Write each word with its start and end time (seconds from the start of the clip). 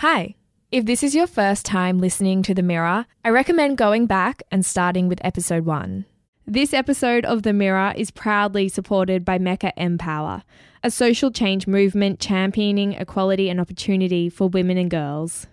Hi. 0.00 0.34
If 0.72 0.86
this 0.86 1.02
is 1.02 1.14
your 1.14 1.26
first 1.26 1.66
time 1.66 1.98
listening 1.98 2.42
to 2.44 2.54
The 2.54 2.62
Mirror, 2.62 3.04
I 3.22 3.28
recommend 3.28 3.76
going 3.76 4.06
back 4.06 4.42
and 4.50 4.64
starting 4.64 5.08
with 5.08 5.22
episode 5.22 5.66
1. 5.66 6.06
This 6.46 6.72
episode 6.72 7.26
of 7.26 7.42
The 7.42 7.52
Mirror 7.52 7.92
is 7.98 8.10
proudly 8.10 8.70
supported 8.70 9.26
by 9.26 9.36
Mecca 9.36 9.74
Empower, 9.76 10.42
a 10.82 10.90
social 10.90 11.30
change 11.30 11.66
movement 11.66 12.18
championing 12.18 12.94
equality 12.94 13.50
and 13.50 13.60
opportunity 13.60 14.30
for 14.30 14.48
women 14.48 14.78
and 14.78 14.90
girls. 14.90 15.46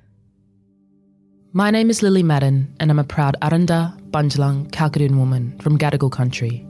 My 1.52 1.70
name 1.70 1.90
is 1.90 2.02
Lily 2.02 2.24
Madden, 2.24 2.74
and 2.80 2.90
I'm 2.90 3.00
a 3.00 3.04
proud 3.04 3.36
Aranda, 3.42 3.98
Bundjalung, 4.12 4.72
Kalkadoon 4.72 5.18
woman 5.18 5.60
from 5.60 5.78
Gadigal 5.78 6.14
country. 6.14 6.66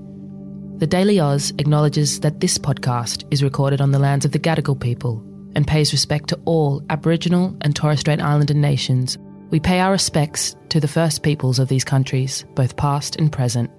The 0.77 0.87
Daily 0.87 1.19
Aus 1.19 1.51
acknowledges 1.59 2.21
that 2.21 2.39
this 2.39 2.57
podcast 2.57 3.23
is 3.29 3.43
recorded 3.43 3.81
on 3.81 3.91
the 3.91 3.99
lands 3.99 4.25
of 4.25 4.31
the 4.31 4.39
Gadigal 4.39 4.79
people 4.79 5.23
and 5.55 5.67
pays 5.67 5.91
respect 5.91 6.29
to 6.29 6.39
all 6.45 6.83
Aboriginal 6.89 7.55
and 7.61 7.75
Torres 7.75 7.99
Strait 7.99 8.21
Islander 8.21 8.53
nations. 8.53 9.17
We 9.49 9.59
pay 9.59 9.79
our 9.79 9.91
respects 9.91 10.55
to 10.69 10.79
the 10.79 10.87
first 10.87 11.23
peoples 11.23 11.59
of 11.59 11.67
these 11.67 11.83
countries, 11.83 12.45
both 12.55 12.75
past 12.75 13.15
and 13.15 13.31
present. 13.31 13.71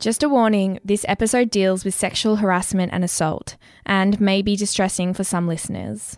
Just 0.00 0.22
a 0.22 0.28
warning 0.28 0.80
this 0.84 1.04
episode 1.08 1.50
deals 1.50 1.84
with 1.84 1.94
sexual 1.94 2.36
harassment 2.36 2.90
and 2.92 3.04
assault, 3.04 3.56
and 3.84 4.18
may 4.20 4.40
be 4.40 4.56
distressing 4.56 5.12
for 5.12 5.24
some 5.24 5.46
listeners. 5.46 6.16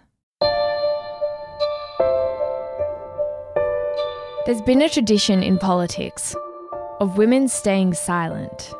There's 4.47 4.63
been 4.63 4.83
a 4.83 4.89
tradition 4.89 5.43
in 5.43 5.59
politics 5.59 6.35
of 7.01 7.19
women 7.19 7.49
staying 7.49 7.95
silent. 7.95 8.73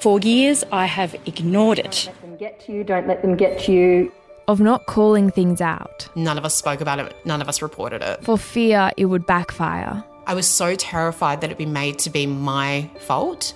For 0.00 0.20
years, 0.20 0.64
I 0.72 0.86
have 0.86 1.14
ignored 1.26 1.78
it. 1.78 2.10
Let 2.38 2.40
them 2.40 2.48
get 2.48 2.66
to 2.66 2.72
you, 2.72 2.84
don't 2.84 3.06
let 3.06 3.22
them 3.22 3.36
get 3.36 3.60
to 3.60 3.72
you. 3.72 4.12
Of 4.46 4.60
not 4.60 4.84
calling 4.84 5.30
things 5.30 5.62
out, 5.62 6.06
None 6.14 6.36
of 6.36 6.44
us 6.44 6.54
spoke 6.54 6.82
about 6.82 6.98
it, 6.98 7.16
none 7.24 7.40
of 7.40 7.48
us 7.48 7.62
reported 7.62 8.02
it. 8.02 8.22
for 8.22 8.36
fear 8.36 8.90
it 8.98 9.06
would 9.06 9.24
backfire. 9.26 10.04
I 10.26 10.34
was 10.34 10.46
so 10.46 10.74
terrified 10.74 11.40
that 11.40 11.46
it'd 11.46 11.56
be 11.56 11.64
made 11.64 11.98
to 12.00 12.10
be 12.10 12.26
my 12.26 12.90
fault. 13.00 13.54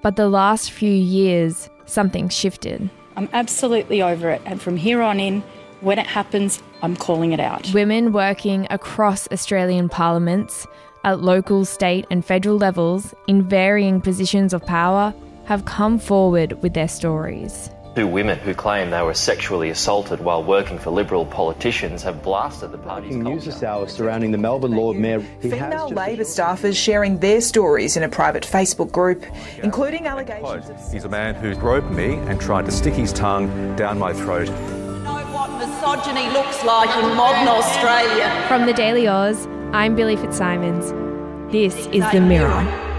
But 0.00 0.16
the 0.16 0.28
last 0.30 0.70
few 0.70 0.90
years, 0.90 1.68
something 1.84 2.30
shifted. 2.30 2.88
I'm 3.16 3.28
absolutely 3.34 4.00
over 4.00 4.30
it. 4.30 4.40
And 4.46 4.60
from 4.60 4.76
here 4.78 5.02
on 5.02 5.20
in, 5.20 5.42
when 5.82 5.98
it 5.98 6.06
happens, 6.06 6.62
I'm 6.82 6.96
calling 6.96 7.32
it 7.32 7.40
out. 7.40 7.70
Women 7.74 8.12
working 8.12 8.66
across 8.70 9.28
Australian 9.32 9.88
parliaments, 9.90 10.66
at 11.04 11.20
local, 11.20 11.66
state, 11.66 12.06
and 12.10 12.24
federal 12.24 12.56
levels, 12.56 13.14
in 13.26 13.46
varying 13.46 14.00
positions 14.00 14.54
of 14.54 14.64
power, 14.64 15.12
have 15.44 15.66
come 15.66 15.98
forward 15.98 16.62
with 16.62 16.72
their 16.72 16.88
stories. 16.88 17.68
Two 17.94 18.08
women 18.08 18.38
who 18.40 18.54
claim 18.54 18.90
they 18.90 19.02
were 19.02 19.14
sexually 19.14 19.70
assaulted 19.70 20.18
while 20.18 20.42
working 20.42 20.80
for 20.80 20.90
Liberal 20.90 21.24
politicians 21.24 22.02
have 22.02 22.24
blasted 22.24 22.72
the 22.72 22.78
party's 22.78 23.10
Breaking 23.10 23.22
news 23.22 23.44
culture. 23.44 23.50
this 23.52 23.62
hour 23.62 23.86
surrounding 23.86 24.32
the 24.32 24.38
Melbourne 24.38 24.72
Lord 24.72 24.96
Mayor. 24.96 25.20
He 25.40 25.48
has 25.50 25.60
Female 25.60 25.90
Labor 25.90 26.24
staffers 26.24 26.74
sharing 26.74 27.18
their 27.18 27.40
stories 27.40 27.96
in 27.96 28.02
a 28.02 28.08
private 28.08 28.42
Facebook 28.42 28.90
group, 28.90 29.24
oh 29.24 29.36
including 29.62 30.08
allegations 30.08 30.68
of 30.68 30.92
He's 30.92 31.04
a 31.04 31.08
man 31.08 31.36
who 31.36 31.54
groped 31.54 31.90
me 31.90 32.14
and 32.14 32.40
tried 32.40 32.64
to 32.66 32.72
stick 32.72 32.94
his 32.94 33.12
tongue 33.12 33.76
down 33.76 33.96
my 33.96 34.12
throat. 34.12 34.48
know 34.48 35.24
what 35.32 35.50
misogyny 35.58 36.28
looks 36.32 36.64
like 36.64 36.90
in 36.96 37.16
modern 37.16 37.46
Australia. 37.46 38.44
From 38.48 38.66
the 38.66 38.72
Daily 38.72 39.06
Aus, 39.06 39.46
I'm 39.72 39.94
Billi 39.94 40.16
FitzSimons. 40.16 41.52
This 41.52 41.76
is 41.92 42.04
The 42.10 42.20
Mirror. 42.20 42.93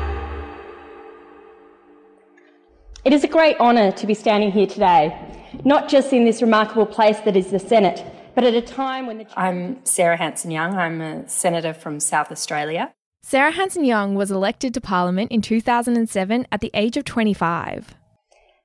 It 3.06 3.14
is 3.14 3.24
a 3.24 3.28
great 3.28 3.56
honour 3.60 3.92
to 3.92 4.08
be 4.08 4.16
standing 4.16 4.52
here 4.52 4.66
today, 4.66 5.16
not 5.64 5.88
just 5.88 6.12
in 6.12 6.26
this 6.26 6.42
remarkable 6.42 6.88
place 6.88 7.20
that 7.20 7.36
is 7.38 7.52
the 7.52 7.60
Senate, 7.60 8.04
but 8.34 8.44
at 8.44 8.56
a 8.56 8.62
time 8.62 9.06
when 9.06 9.20
the. 9.20 9.28
I'm 9.38 9.86
Sarah 9.86 10.18
Hanson 10.18 10.50
Young. 10.50 10.74
I'm 10.76 11.02
a 11.02 11.30
senator 11.30 11.72
from 11.72 12.00
South 12.00 12.32
Australia. 12.32 12.96
Sarah 13.22 13.52
Hanson 13.52 13.86
Young 13.86 14.16
was 14.16 14.32
elected 14.32 14.74
to 14.74 14.82
Parliament 14.82 15.32
in 15.32 15.44
2007 15.44 16.48
at 16.52 16.62
the 16.62 16.72
age 16.74 16.98
of 16.98 17.06
25. 17.06 17.94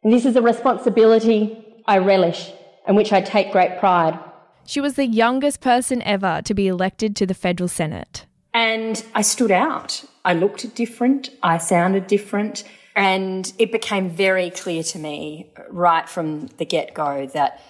And 0.05 0.11
this 0.11 0.25
is 0.25 0.37
a 0.37 0.43
responsibility 0.43 1.63
I 1.85 1.99
relish 1.99 2.51
and 2.87 2.97
which 2.97 3.13
I 3.13 3.21
take 3.21 3.53
great 3.53 3.79
pride. 3.79 4.19
She 4.65 4.81
was 4.81 4.95
the 4.95 5.05
youngest 5.05 5.61
person 5.61 6.01
ever 6.01 6.41
to 6.47 6.55
be 6.55 6.67
elected 6.67 7.15
to 7.17 7.27
the 7.27 7.35
federal 7.35 7.69
Senate. 7.69 8.25
And 8.55 9.05
I 9.15 9.21
stood 9.21 9.51
out. 9.51 10.03
I 10.25 10.33
looked 10.33 10.75
different. 10.75 11.29
I 11.43 11.59
sounded 11.59 12.07
different. 12.07 12.65
And 12.97 13.53
it 13.59 13.73
became 13.73 14.11
very 14.11 14.51
clear 14.51 14.83
to 14.83 14.99
me 14.99 15.53
right 15.71 16.09
from 16.09 16.47
the 16.59 16.65
get 16.65 16.93
go 16.95 17.27
that 17.29 17.61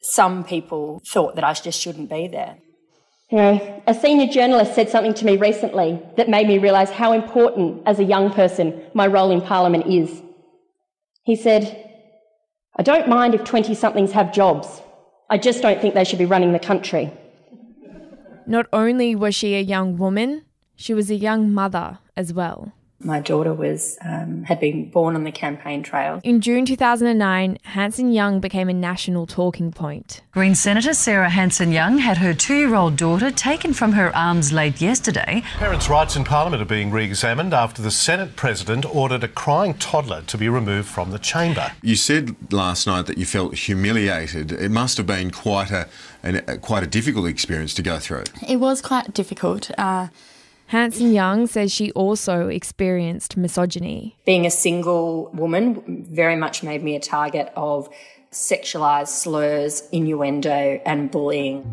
some 0.00 0.44
people 0.44 1.02
thought 1.06 1.34
that 1.34 1.44
I 1.44 1.52
just 1.52 1.80
shouldn't 1.80 2.08
be 2.08 2.28
there. 2.28 2.56
You 3.30 3.38
know, 3.38 3.82
a 3.86 3.94
senior 3.94 4.26
journalist 4.26 4.74
said 4.74 4.88
something 4.88 5.14
to 5.14 5.24
me 5.24 5.36
recently 5.36 6.00
that 6.16 6.28
made 6.28 6.48
me 6.48 6.58
realise 6.58 6.90
how 6.90 7.12
important, 7.12 7.82
as 7.86 8.00
a 8.00 8.04
young 8.04 8.32
person, 8.32 8.82
my 8.92 9.06
role 9.06 9.30
in 9.30 9.40
Parliament 9.40 9.86
is. 9.86 10.20
He 11.22 11.36
said, 11.36 11.88
I 12.76 12.82
don't 12.82 13.08
mind 13.08 13.34
if 13.34 13.44
20 13.44 13.74
somethings 13.74 14.12
have 14.12 14.32
jobs. 14.32 14.80
I 15.28 15.38
just 15.38 15.62
don't 15.62 15.80
think 15.80 15.94
they 15.94 16.02
should 16.02 16.18
be 16.18 16.24
running 16.24 16.52
the 16.52 16.58
country. 16.58 17.12
Not 18.46 18.66
only 18.72 19.14
was 19.14 19.34
she 19.34 19.54
a 19.54 19.60
young 19.60 19.96
woman, 19.96 20.44
she 20.74 20.92
was 20.92 21.08
a 21.08 21.14
young 21.14 21.52
mother 21.52 21.98
as 22.16 22.32
well. 22.32 22.72
My 23.02 23.20
daughter 23.20 23.54
was 23.54 23.96
um, 24.02 24.42
had 24.44 24.60
been 24.60 24.90
born 24.90 25.16
on 25.16 25.24
the 25.24 25.32
campaign 25.32 25.82
trail. 25.82 26.20
In 26.22 26.42
June 26.42 26.66
2009, 26.66 27.58
Hanson 27.62 28.12
Young 28.12 28.40
became 28.40 28.68
a 28.68 28.74
national 28.74 29.26
talking 29.26 29.72
point. 29.72 30.20
Green 30.32 30.54
Senator 30.54 30.92
Sarah 30.92 31.30
Hanson 31.30 31.72
Young 31.72 31.96
had 31.96 32.18
her 32.18 32.34
two 32.34 32.56
year 32.56 32.74
old 32.74 32.96
daughter 32.96 33.30
taken 33.30 33.72
from 33.72 33.92
her 33.92 34.14
arms 34.14 34.52
late 34.52 34.82
yesterday. 34.82 35.42
Parents' 35.56 35.88
rights 35.88 36.14
in 36.14 36.24
Parliament 36.24 36.62
are 36.62 36.66
being 36.66 36.90
re 36.90 37.04
examined 37.04 37.54
after 37.54 37.80
the 37.80 37.90
Senate 37.90 38.36
President 38.36 38.84
ordered 38.94 39.24
a 39.24 39.28
crying 39.28 39.74
toddler 39.74 40.20
to 40.22 40.36
be 40.36 40.50
removed 40.50 40.88
from 40.88 41.10
the 41.10 41.18
chamber. 41.18 41.72
You 41.82 41.96
said 41.96 42.52
last 42.52 42.86
night 42.86 43.06
that 43.06 43.16
you 43.16 43.24
felt 43.24 43.54
humiliated. 43.54 44.52
It 44.52 44.70
must 44.70 44.98
have 44.98 45.06
been 45.06 45.30
quite 45.30 45.70
a, 45.70 45.88
an, 46.22 46.42
a 46.46 46.58
quite 46.58 46.82
a 46.82 46.86
difficult 46.86 47.26
experience 47.26 47.72
to 47.74 47.82
go 47.82 47.98
through. 47.98 48.24
It 48.46 48.56
was 48.56 48.82
quite 48.82 49.14
difficult. 49.14 49.70
Uh, 49.78 50.08
Hanson 50.70 51.12
Young 51.12 51.48
says 51.48 51.72
she 51.72 51.90
also 51.92 52.46
experienced 52.46 53.36
misogyny. 53.36 54.16
Being 54.24 54.46
a 54.46 54.52
single 54.52 55.28
woman 55.34 56.06
very 56.08 56.36
much 56.36 56.62
made 56.62 56.84
me 56.84 56.94
a 56.94 57.00
target 57.00 57.52
of 57.56 57.88
sexualised 58.30 59.08
slurs, 59.08 59.82
innuendo, 59.90 60.80
and 60.86 61.10
bullying. 61.10 61.64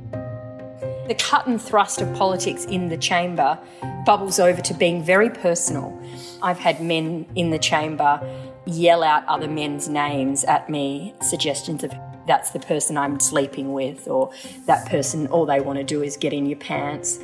The 1.08 1.14
cut 1.14 1.46
and 1.46 1.62
thrust 1.62 2.02
of 2.02 2.12
politics 2.16 2.66
in 2.66 2.90
the 2.90 2.98
chamber 2.98 3.60
bubbles 4.04 4.40
over 4.40 4.62
to 4.62 4.74
being 4.74 5.04
very 5.04 5.30
personal. 5.30 5.96
I've 6.42 6.58
had 6.58 6.82
men 6.82 7.28
in 7.36 7.52
the 7.52 7.60
chamber 7.60 8.20
yell 8.66 9.04
out 9.04 9.24
other 9.28 9.48
men's 9.48 9.88
names 9.88 10.44
at 10.46 10.72
me, 10.72 11.14
suggestions 11.22 11.84
of 11.84 11.94
that's 12.26 12.50
the 12.50 12.60
person 12.60 12.98
I'm 12.98 13.20
sleeping 13.20 13.74
with, 13.74 14.08
or 14.08 14.32
that 14.66 14.90
person, 14.90 15.28
all 15.28 15.46
they 15.46 15.62
want 15.62 15.78
to 15.78 15.84
do 15.84 16.02
is 16.02 16.18
get 16.18 16.34
in 16.34 16.48
your 16.48 16.58
pants, 16.58 17.20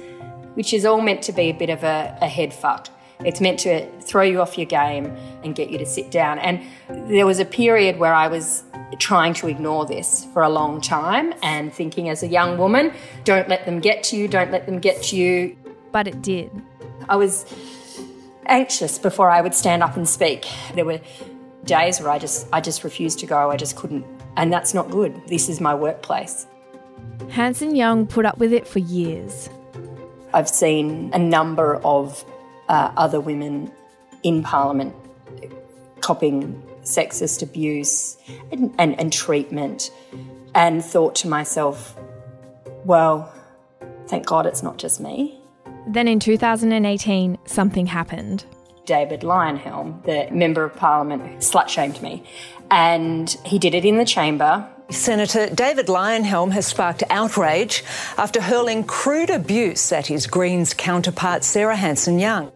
which 0.55 0.73
is 0.73 0.85
all 0.85 1.01
meant 1.01 1.21
to 1.23 1.31
be 1.31 1.43
a 1.43 1.53
bit 1.53 1.69
of 1.69 1.83
a, 1.83 2.17
a 2.21 2.27
head 2.27 2.53
fuck. 2.53 2.89
It's 3.25 3.39
meant 3.39 3.59
to 3.59 3.89
throw 4.01 4.23
you 4.23 4.41
off 4.41 4.57
your 4.57 4.65
game 4.65 5.05
and 5.43 5.55
get 5.55 5.69
you 5.69 5.77
to 5.77 5.85
sit 5.85 6.11
down. 6.11 6.39
And 6.39 6.61
there 7.09 7.25
was 7.25 7.39
a 7.39 7.45
period 7.45 7.97
where 7.97 8.13
I 8.13 8.27
was 8.27 8.63
trying 8.99 9.33
to 9.35 9.47
ignore 9.47 9.85
this 9.85 10.25
for 10.33 10.43
a 10.43 10.49
long 10.49 10.81
time 10.81 11.33
and 11.41 11.73
thinking 11.73 12.09
as 12.09 12.23
a 12.23 12.27
young 12.27 12.57
woman, 12.57 12.93
don't 13.23 13.47
let 13.47 13.65
them 13.65 13.79
get 13.79 14.03
to 14.05 14.17
you, 14.17 14.27
don't 14.27 14.51
let 14.51 14.65
them 14.65 14.79
get 14.79 15.01
to 15.03 15.15
you. 15.15 15.55
But 15.91 16.07
it 16.07 16.21
did. 16.21 16.51
I 17.07 17.15
was 17.15 17.45
anxious 18.45 18.97
before 18.97 19.29
I 19.29 19.41
would 19.41 19.53
stand 19.53 19.83
up 19.83 19.95
and 19.95 20.07
speak. 20.07 20.47
There 20.75 20.85
were 20.85 20.99
days 21.65 21.99
where 21.99 22.09
I 22.09 22.19
just 22.19 22.47
I 22.51 22.61
just 22.61 22.83
refused 22.83 23.19
to 23.19 23.25
go. 23.25 23.51
I 23.51 23.57
just 23.57 23.75
couldn't. 23.75 24.05
And 24.35 24.51
that's 24.51 24.73
not 24.73 24.89
good. 24.89 25.21
This 25.27 25.49
is 25.49 25.61
my 25.61 25.73
workplace. 25.73 26.47
Hanson 27.29 27.75
Young 27.75 28.05
put 28.07 28.25
up 28.25 28.37
with 28.37 28.51
it 28.51 28.67
for 28.67 28.79
years. 28.79 29.49
I've 30.33 30.49
seen 30.49 31.11
a 31.13 31.19
number 31.19 31.75
of 31.77 32.25
uh, 32.69 32.91
other 32.97 33.19
women 33.19 33.71
in 34.23 34.43
Parliament 34.43 34.95
copping 36.01 36.61
sexist 36.83 37.41
abuse 37.41 38.17
and, 38.51 38.73
and, 38.77 38.99
and 38.99 39.11
treatment, 39.11 39.91
and 40.53 40.83
thought 40.83 41.15
to 41.15 41.27
myself, 41.27 41.97
well, 42.85 43.33
thank 44.07 44.25
God 44.25 44.45
it's 44.45 44.61
not 44.61 44.77
just 44.77 44.99
me. 44.99 45.39
Then 45.87 46.07
in 46.07 46.19
2018, 46.19 47.37
something 47.45 47.85
happened. 47.85 48.45
David 48.85 49.21
Leyonhjelm, 49.21 50.03
the 50.03 50.29
Member 50.31 50.65
of 50.65 50.75
Parliament, 50.75 51.39
slut 51.39 51.69
shamed 51.69 52.01
me. 52.01 52.23
And 52.69 53.29
he 53.45 53.59
did 53.59 53.73
it 53.73 53.85
in 53.85 53.97
the 53.97 54.05
chamber. 54.05 54.67
Senator 54.89 55.49
David 55.49 55.87
Leyonhjelm 55.87 56.51
has 56.51 56.67
sparked 56.67 57.03
outrage 57.09 57.83
after 58.17 58.41
hurling 58.41 58.83
crude 58.83 59.29
abuse 59.29 59.91
at 59.91 60.07
his 60.07 60.27
Greens 60.27 60.73
counterpart 60.73 61.43
Sarah 61.43 61.75
Hanson 61.75 62.19
Young. 62.19 62.51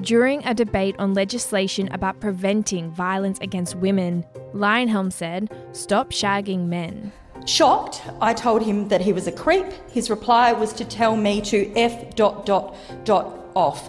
During 0.00 0.44
a 0.44 0.54
debate 0.54 0.94
on 0.98 1.14
legislation 1.14 1.88
about 1.92 2.20
preventing 2.20 2.90
violence 2.90 3.38
against 3.40 3.76
women, 3.76 4.24
Leyonhjelm 4.54 5.12
said, 5.12 5.54
Stop 5.72 6.10
shagging 6.10 6.66
men. 6.66 7.12
Shocked, 7.46 8.02
I 8.20 8.34
told 8.34 8.62
him 8.62 8.88
that 8.88 9.00
he 9.00 9.12
was 9.12 9.26
a 9.26 9.32
creep. 9.32 9.66
His 9.90 10.10
reply 10.10 10.52
was 10.52 10.72
to 10.74 10.84
tell 10.84 11.16
me 11.16 11.40
to 11.42 11.72
F 11.74 12.14
dot 12.14 12.44
dot 12.46 12.74
dot 13.04 13.38
off. 13.54 13.88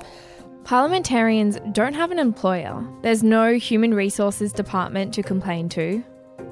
Parliamentarians 0.63 1.57
don't 1.71 1.93
have 1.93 2.11
an 2.11 2.19
employer. 2.19 2.85
There's 3.01 3.23
no 3.23 3.53
human 3.55 3.93
resources 3.93 4.51
department 4.51 5.13
to 5.13 5.23
complain 5.23 5.69
to. 5.69 6.03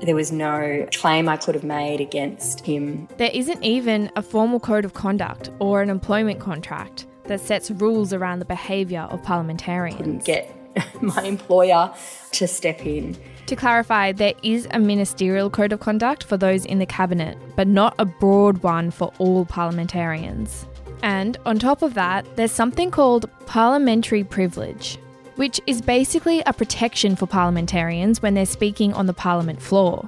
There 0.01 0.15
was 0.15 0.31
no 0.31 0.87
claim 0.93 1.29
I 1.29 1.37
could 1.37 1.55
have 1.55 1.63
made 1.63 2.01
against 2.01 2.65
him. 2.65 3.07
There 3.17 3.31
isn't 3.33 3.63
even 3.63 4.11
a 4.15 4.21
formal 4.21 4.59
code 4.59 4.85
of 4.85 4.93
conduct 4.93 5.49
or 5.59 5.81
an 5.81 5.89
employment 5.89 6.39
contract 6.39 7.07
that 7.25 7.41
sets 7.41 7.71
rules 7.71 8.13
around 8.13 8.39
the 8.39 8.45
behaviour 8.45 9.01
of 9.01 9.23
parliamentarians. 9.23 9.97
Couldn't 9.97 10.25
get 10.25 10.55
my 11.01 11.23
employer 11.23 11.93
to 12.33 12.47
step 12.47 12.85
in. 12.85 13.17
To 13.47 13.55
clarify, 13.55 14.11
there 14.11 14.33
is 14.43 14.67
a 14.71 14.79
ministerial 14.79 15.49
code 15.49 15.71
of 15.71 15.79
conduct 15.79 16.23
for 16.23 16.35
those 16.35 16.65
in 16.65 16.79
the 16.79 16.85
cabinet, 16.85 17.37
but 17.55 17.67
not 17.67 17.93
a 17.99 18.05
broad 18.05 18.63
one 18.63 18.91
for 18.91 19.13
all 19.19 19.45
parliamentarians. 19.45 20.65
And 21.03 21.37
on 21.45 21.59
top 21.59 21.83
of 21.83 21.93
that, 21.93 22.25
there's 22.35 22.51
something 22.51 22.89
called 22.89 23.29
parliamentary 23.45 24.23
privilege, 24.23 24.97
which 25.35 25.59
is 25.67 25.81
basically 25.81 26.41
a 26.45 26.53
protection 26.53 27.15
for 27.15 27.27
parliamentarians 27.27 28.21
when 28.21 28.33
they're 28.33 28.45
speaking 28.45 28.93
on 28.93 29.05
the 29.05 29.13
parliament 29.13 29.61
floor. 29.61 30.07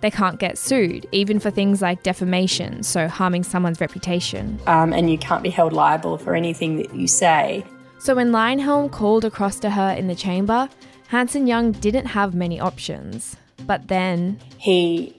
They 0.00 0.10
can't 0.10 0.38
get 0.38 0.58
sued, 0.58 1.06
even 1.12 1.40
for 1.40 1.50
things 1.50 1.80
like 1.82 2.02
defamation, 2.02 2.82
so 2.82 3.08
harming 3.08 3.44
someone's 3.44 3.80
reputation. 3.80 4.60
Um, 4.66 4.92
and 4.92 5.10
you 5.10 5.18
can't 5.18 5.42
be 5.42 5.50
held 5.50 5.72
liable 5.72 6.18
for 6.18 6.34
anything 6.34 6.76
that 6.76 6.94
you 6.94 7.08
say. 7.08 7.64
So 7.98 8.14
when 8.14 8.30
Leyonhjelm 8.30 8.92
called 8.92 9.24
across 9.24 9.58
to 9.60 9.70
her 9.70 9.90
in 9.90 10.06
the 10.06 10.14
chamber, 10.14 10.68
Hanson 11.08 11.46
Young 11.46 11.72
didn't 11.72 12.06
have 12.06 12.34
many 12.34 12.60
options. 12.60 13.36
But 13.66 13.88
then. 13.88 14.38
He 14.58 15.16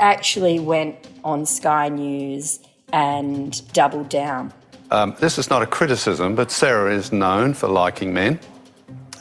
actually 0.00 0.58
went 0.58 0.96
on 1.24 1.46
Sky 1.46 1.88
News 1.88 2.60
and 2.92 3.72
doubled 3.72 4.08
down. 4.08 4.52
Um, 4.90 5.14
this 5.20 5.38
is 5.38 5.50
not 5.50 5.62
a 5.62 5.66
criticism, 5.66 6.34
but 6.34 6.50
Sarah 6.50 6.94
is 6.94 7.12
known 7.12 7.54
for 7.54 7.68
liking 7.68 8.12
men. 8.12 8.40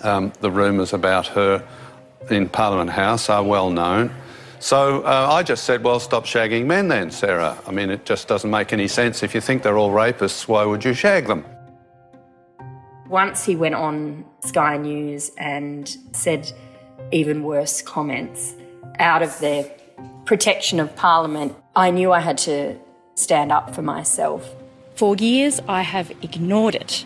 Um, 0.03 0.31
the 0.41 0.51
rumours 0.51 0.93
about 0.93 1.27
her 1.27 1.65
in 2.29 2.49
Parliament 2.49 2.89
House 2.89 3.29
are 3.29 3.43
well 3.43 3.69
known. 3.69 4.11
So 4.59 5.01
uh, 5.03 5.27
I 5.31 5.43
just 5.43 5.65
said, 5.65 5.83
well, 5.83 5.99
stop 5.99 6.25
shagging 6.25 6.65
men 6.65 6.87
then, 6.87 7.11
Sarah. 7.11 7.57
I 7.67 7.71
mean, 7.71 7.89
it 7.89 8.05
just 8.05 8.27
doesn't 8.27 8.49
make 8.49 8.73
any 8.73 8.87
sense. 8.87 9.21
If 9.21 9.35
you 9.35 9.41
think 9.41 9.61
they're 9.61 9.77
all 9.77 9.91
rapists, 9.91 10.47
why 10.47 10.65
would 10.65 10.83
you 10.83 10.93
shag 10.93 11.27
them? 11.27 11.45
Once 13.07 13.45
he 13.45 13.55
went 13.55 13.75
on 13.75 14.25
Sky 14.41 14.77
News 14.77 15.31
and 15.37 15.95
said 16.11 16.51
even 17.11 17.43
worse 17.43 17.81
comments 17.81 18.55
out 18.99 19.21
of 19.21 19.37
the 19.39 19.71
protection 20.25 20.79
of 20.79 20.93
Parliament, 20.95 21.55
I 21.75 21.91
knew 21.91 22.11
I 22.11 22.19
had 22.19 22.37
to 22.39 22.75
stand 23.15 23.51
up 23.51 23.73
for 23.73 23.81
myself. 23.81 24.53
For 24.95 25.15
years, 25.15 25.61
I 25.67 25.83
have 25.83 26.11
ignored 26.23 26.75
it 26.75 27.05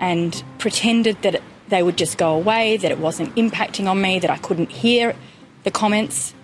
and 0.00 0.42
pretended 0.58 1.22
that 1.22 1.40
they 1.68 1.82
would 1.82 1.96
just 1.96 2.18
go 2.18 2.34
away, 2.34 2.76
that 2.78 2.90
it 2.90 2.98
wasn't 2.98 3.34
impacting 3.36 3.86
on 3.86 4.02
me, 4.02 4.18
that 4.18 4.30
I 4.30 4.38
couldn't 4.38 4.72
hear 4.72 5.14
the 5.62 5.70
comments. 5.70 6.34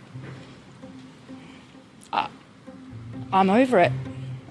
I, 2.13 2.29
I'm 3.33 3.51
over 3.51 3.81
it. 3.81 3.93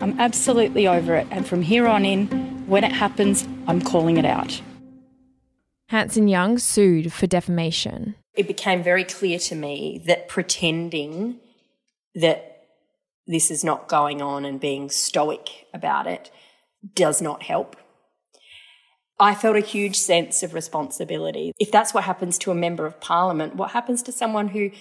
I'm 0.02 0.20
absolutely 0.20 0.88
over 0.88 1.16
it. 1.16 1.28
And 1.32 1.48
from 1.48 1.62
here 1.62 1.88
on 1.88 2.04
in, 2.04 2.28
when 2.68 2.84
it 2.84 2.92
happens, 2.92 3.48
I'm 3.68 3.82
calling 3.82 4.18
it 4.18 4.26
out. 4.26 4.62
Hanson 5.90 6.28
Young 6.28 6.58
sued 6.58 7.14
for 7.14 7.28
defamation. 7.28 8.16
It 8.34 8.48
became 8.48 8.84
very 8.84 9.04
clear 9.04 9.40
to 9.40 9.56
me 9.56 10.02
that 10.08 10.28
pretending 10.28 11.40
that 12.16 12.64
this 13.28 13.50
is 13.50 13.64
not 13.64 13.88
going 13.88 14.22
on 14.22 14.46
and 14.46 14.60
being 14.60 14.90
stoic 14.90 15.68
about 15.74 16.08
it 16.08 16.32
does 16.94 17.22
not 17.22 17.44
help. 17.44 17.76
I 19.20 19.34
felt 19.34 19.56
a 19.56 19.62
huge 19.62 19.96
sense 19.96 20.44
of 20.44 20.54
responsibility. 20.54 21.54
If 21.60 21.72
that's 21.72 21.94
what 21.94 22.04
happens 22.04 22.38
to 22.40 22.52
a 22.52 22.56
member 22.56 22.86
of 22.86 23.00
parliament, 23.00 23.56
what 23.56 23.72
happens 23.72 24.02
to 24.04 24.12
someone 24.12 24.50
who 24.50 24.72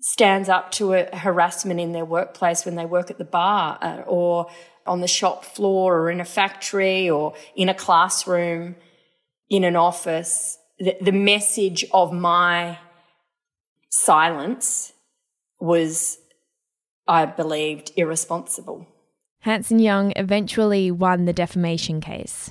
stands 0.00 0.48
up 0.48 0.70
to 0.72 0.94
a 0.94 1.16
harassment 1.16 1.78
in 1.78 1.92
their 1.92 2.04
workplace 2.04 2.64
when 2.64 2.76
they 2.76 2.86
work 2.86 3.10
at 3.10 3.18
the 3.18 3.24
bar 3.24 3.78
uh, 3.80 4.02
or 4.06 4.50
on 4.86 5.00
the 5.00 5.08
shop 5.08 5.44
floor 5.44 5.98
or 6.00 6.10
in 6.10 6.20
a 6.20 6.24
factory 6.24 7.08
or 7.08 7.34
in 7.54 7.68
a 7.68 7.74
classroom, 7.74 8.74
in 9.50 9.64
an 9.64 9.76
office? 9.76 10.58
The, 10.78 10.96
the 11.00 11.12
message 11.12 11.84
of 11.92 12.12
my 12.12 12.78
silence 13.90 14.92
was 15.60 16.18
I 17.06 17.26
believed 17.26 17.92
irresponsible. 17.96 18.86
Hanson 19.40 19.78
Young 19.78 20.12
eventually 20.16 20.90
won 20.90 21.24
the 21.24 21.32
defamation 21.32 22.00
case. 22.00 22.50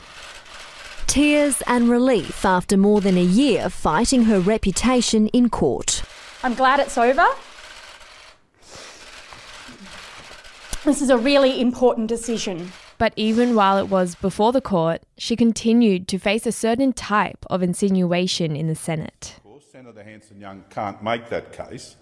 Tears 1.11 1.61
and 1.67 1.89
relief 1.89 2.45
after 2.45 2.77
more 2.77 3.01
than 3.01 3.17
a 3.17 3.21
year 3.21 3.69
fighting 3.69 4.23
her 4.23 4.39
reputation 4.39 5.27
in 5.27 5.49
court. 5.49 6.03
I'm 6.41 6.53
glad 6.53 6.79
it's 6.79 6.97
over. 6.97 7.25
This 10.85 11.01
is 11.01 11.09
a 11.09 11.17
really 11.17 11.59
important 11.59 12.07
decision. 12.07 12.71
But 12.97 13.11
even 13.17 13.55
while 13.55 13.77
it 13.77 13.89
was 13.89 14.15
before 14.15 14.53
the 14.53 14.61
court, 14.61 15.03
she 15.17 15.35
continued 15.35 16.07
to 16.07 16.17
face 16.17 16.47
a 16.47 16.51
certain 16.53 16.93
type 16.93 17.45
of 17.49 17.61
insinuation 17.61 18.55
in 18.55 18.67
the 18.67 18.75
Senate. 18.75 19.33
Of 19.35 19.43
course, 19.43 19.65
Senator 19.69 20.03
Hanson 20.03 20.39
Young 20.39 20.63
can't 20.69 21.03
make 21.03 21.27
that 21.27 21.51
case 21.51 21.97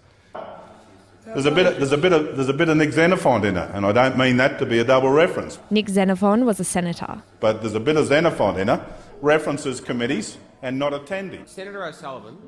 there's 1.26 1.46
a 1.46 1.50
bit 1.50 1.66
of, 1.66 1.76
there's 1.76 1.92
a 1.92 1.98
bit 1.98 2.12
of, 2.12 2.36
there's 2.36 2.48
a 2.48 2.52
bit 2.52 2.68
of 2.68 2.76
Nick 2.76 2.92
Xenophon 2.92 3.44
in 3.44 3.56
it, 3.56 3.70
and 3.74 3.84
I 3.84 3.92
don't 3.92 4.16
mean 4.16 4.36
that 4.38 4.58
to 4.58 4.66
be 4.66 4.78
a 4.78 4.84
double 4.84 5.10
reference. 5.10 5.58
Nick 5.70 5.88
Xenophon 5.88 6.44
was 6.44 6.58
a 6.60 6.64
senator. 6.64 7.22
But 7.40 7.60
there's 7.60 7.74
a 7.74 7.80
bit 7.80 7.96
of 7.96 8.06
Xenophon 8.06 8.58
in 8.58 8.68
it, 8.68 8.80
references 9.20 9.80
committees 9.80 10.38
and 10.62 10.78
not 10.78 10.94
attending. 10.94 11.46
Senator 11.46 11.84
O'Sullivan, 11.84 12.38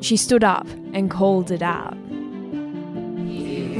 she 0.00 0.16
stood 0.16 0.42
up 0.42 0.66
and 0.92 1.10
called 1.10 1.50
it 1.50 1.62
out. 1.62 1.96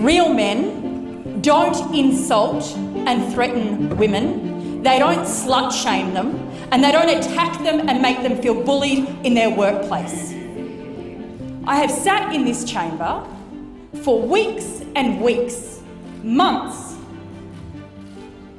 Real 0.02 0.32
men 0.32 1.40
don't 1.40 1.94
insult 1.94 2.64
and 2.76 3.32
threaten 3.32 3.96
women. 3.96 4.82
They 4.82 4.98
don't 4.98 5.20
slut 5.20 5.72
shame 5.72 6.12
them, 6.12 6.36
and 6.70 6.84
they 6.84 6.92
don't 6.92 7.08
attack 7.08 7.62
them 7.62 7.88
and 7.88 8.02
make 8.02 8.22
them 8.22 8.40
feel 8.40 8.62
bullied 8.62 9.08
in 9.24 9.34
their 9.34 9.50
workplace. 9.50 10.32
I 11.64 11.76
have 11.76 11.90
sat 11.90 12.34
in 12.34 12.44
this 12.44 12.64
chamber 12.64 13.26
for 14.00 14.20
weeks 14.20 14.82
and 14.96 15.20
weeks, 15.20 15.80
months, 16.22 16.96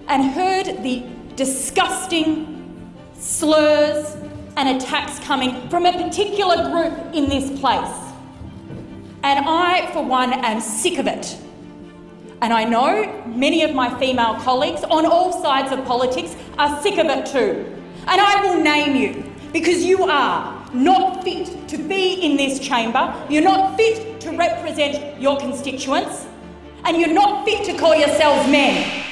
and 0.08 0.32
heard 0.32 0.84
the 0.84 1.04
disgusting 1.36 2.54
slurs 3.18 4.16
and 4.58 4.78
attacks 4.82 5.20
coming 5.20 5.68
from 5.70 5.86
a 5.86 5.92
particular 5.92 6.70
group 6.70 7.16
in 7.16 7.28
this 7.28 7.60
place. 7.60 8.00
And 9.24 9.46
I, 9.48 9.90
for 9.94 10.06
one, 10.06 10.34
am 10.34 10.60
sick 10.60 11.00
of 11.00 11.08
it. 11.08 11.38
And 12.42 12.52
I 12.52 12.66
know 12.66 13.24
many 13.26 13.64
of 13.64 13.74
my 13.74 13.98
female 13.98 14.36
colleagues 14.36 14.84
on 14.84 15.06
all 15.06 15.42
sides 15.42 15.72
of 15.72 15.84
politics 15.86 16.36
are 16.58 16.82
sick 16.82 16.98
of 16.98 17.08
it 17.08 17.26
too. 17.26 17.74
And 18.06 18.22
I 18.22 18.42
will 18.44 18.62
name 18.62 18.96
you 18.96 19.32
because 19.54 19.84
you 19.84 20.04
are 20.04 20.53
not 20.74 21.24
fit 21.24 21.68
to 21.70 21.78
be 21.78 22.14
in 22.16 22.38
this 22.38 22.60
chamber, 22.60 23.14
you're 23.30 23.44
not 23.44 23.78
fit 23.78 24.20
to 24.22 24.32
represent 24.32 25.22
your 25.22 25.40
constituents, 25.40 26.26
and 26.86 26.98
you're 26.98 27.14
not 27.14 27.46
fit 27.46 27.66
to 27.66 27.78
call 27.78 27.96
yourselves 27.96 28.50
men. 28.50 29.04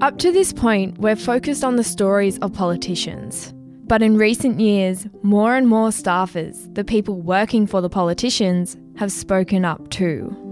Up 0.00 0.18
to 0.18 0.30
this 0.30 0.52
point, 0.52 0.98
we're 0.98 1.16
focused 1.16 1.64
on 1.64 1.76
the 1.76 1.84
stories 1.84 2.38
of 2.40 2.52
politicians. 2.52 3.54
But 3.86 4.02
in 4.02 4.18
recent 4.18 4.60
years, 4.60 5.06
more 5.22 5.56
and 5.56 5.66
more 5.66 5.88
staffers, 5.88 6.74
the 6.74 6.84
people 6.84 7.22
working 7.22 7.66
for 7.66 7.80
the 7.80 7.88
politicians, 7.88 8.76
have 8.96 9.10
spoken 9.10 9.64
up 9.64 9.88
too. 9.88 10.43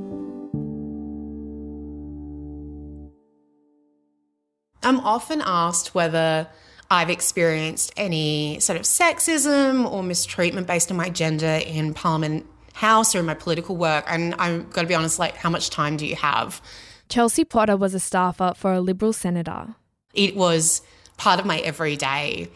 I'm 4.83 5.01
often 5.01 5.43
asked 5.45 5.95
whether 5.95 6.47
I've 6.91 7.09
experienced 7.11 7.93
any 7.97 8.61
sort 8.61 8.79
of 8.79 8.83
sexism 8.83 9.91
or 9.91 10.03
mistreatment 10.03 10.67
based 10.67 10.91
on 10.91 10.97
my 10.97 11.09
gender 11.09 11.61
in 11.65 11.95
Parliament 11.95 12.47
House 12.75 13.15
or 13.15 13.21
in 13.21 13.27
my 13.27 13.35
political 13.35 13.77
work. 13.77 14.05
And 14.09 14.35
I've 14.35 14.71
got 14.71 14.83
to 14.83 14.89
be 14.89 14.95
honest, 14.95 15.19
like, 15.19 15.37
how 15.37 15.51
much 15.51 15.71
time 15.71 15.97
do 15.97 16.07
you 16.07 16.17
have? 16.17 16.61
Chelsea 17.09 17.45
Potter 17.45 17.77
was 17.77 17.95
a 17.95 18.01
staffer 18.01 18.53
for 18.57 18.73
a 18.73 18.81
Liberal 18.81 19.13
senator. 19.13 19.75
It 20.15 20.37
was 20.37 20.83
part 21.17 21.41
of 21.41 21.47
my 21.47 21.59
everyday. 21.61 22.49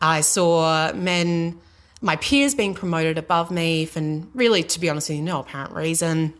I 0.00 0.20
saw 0.20 0.92
men, 0.94 1.58
my 2.00 2.16
peers 2.16 2.54
being 2.54 2.74
promoted 2.74 3.18
above 3.18 3.50
me 3.50 3.84
for 3.84 4.00
really, 4.34 4.62
to 4.62 4.80
be 4.80 4.88
honest 4.88 5.08
with 5.08 5.18
you, 5.18 5.24
no 5.24 5.40
apparent 5.40 5.74
reason. 5.74 6.34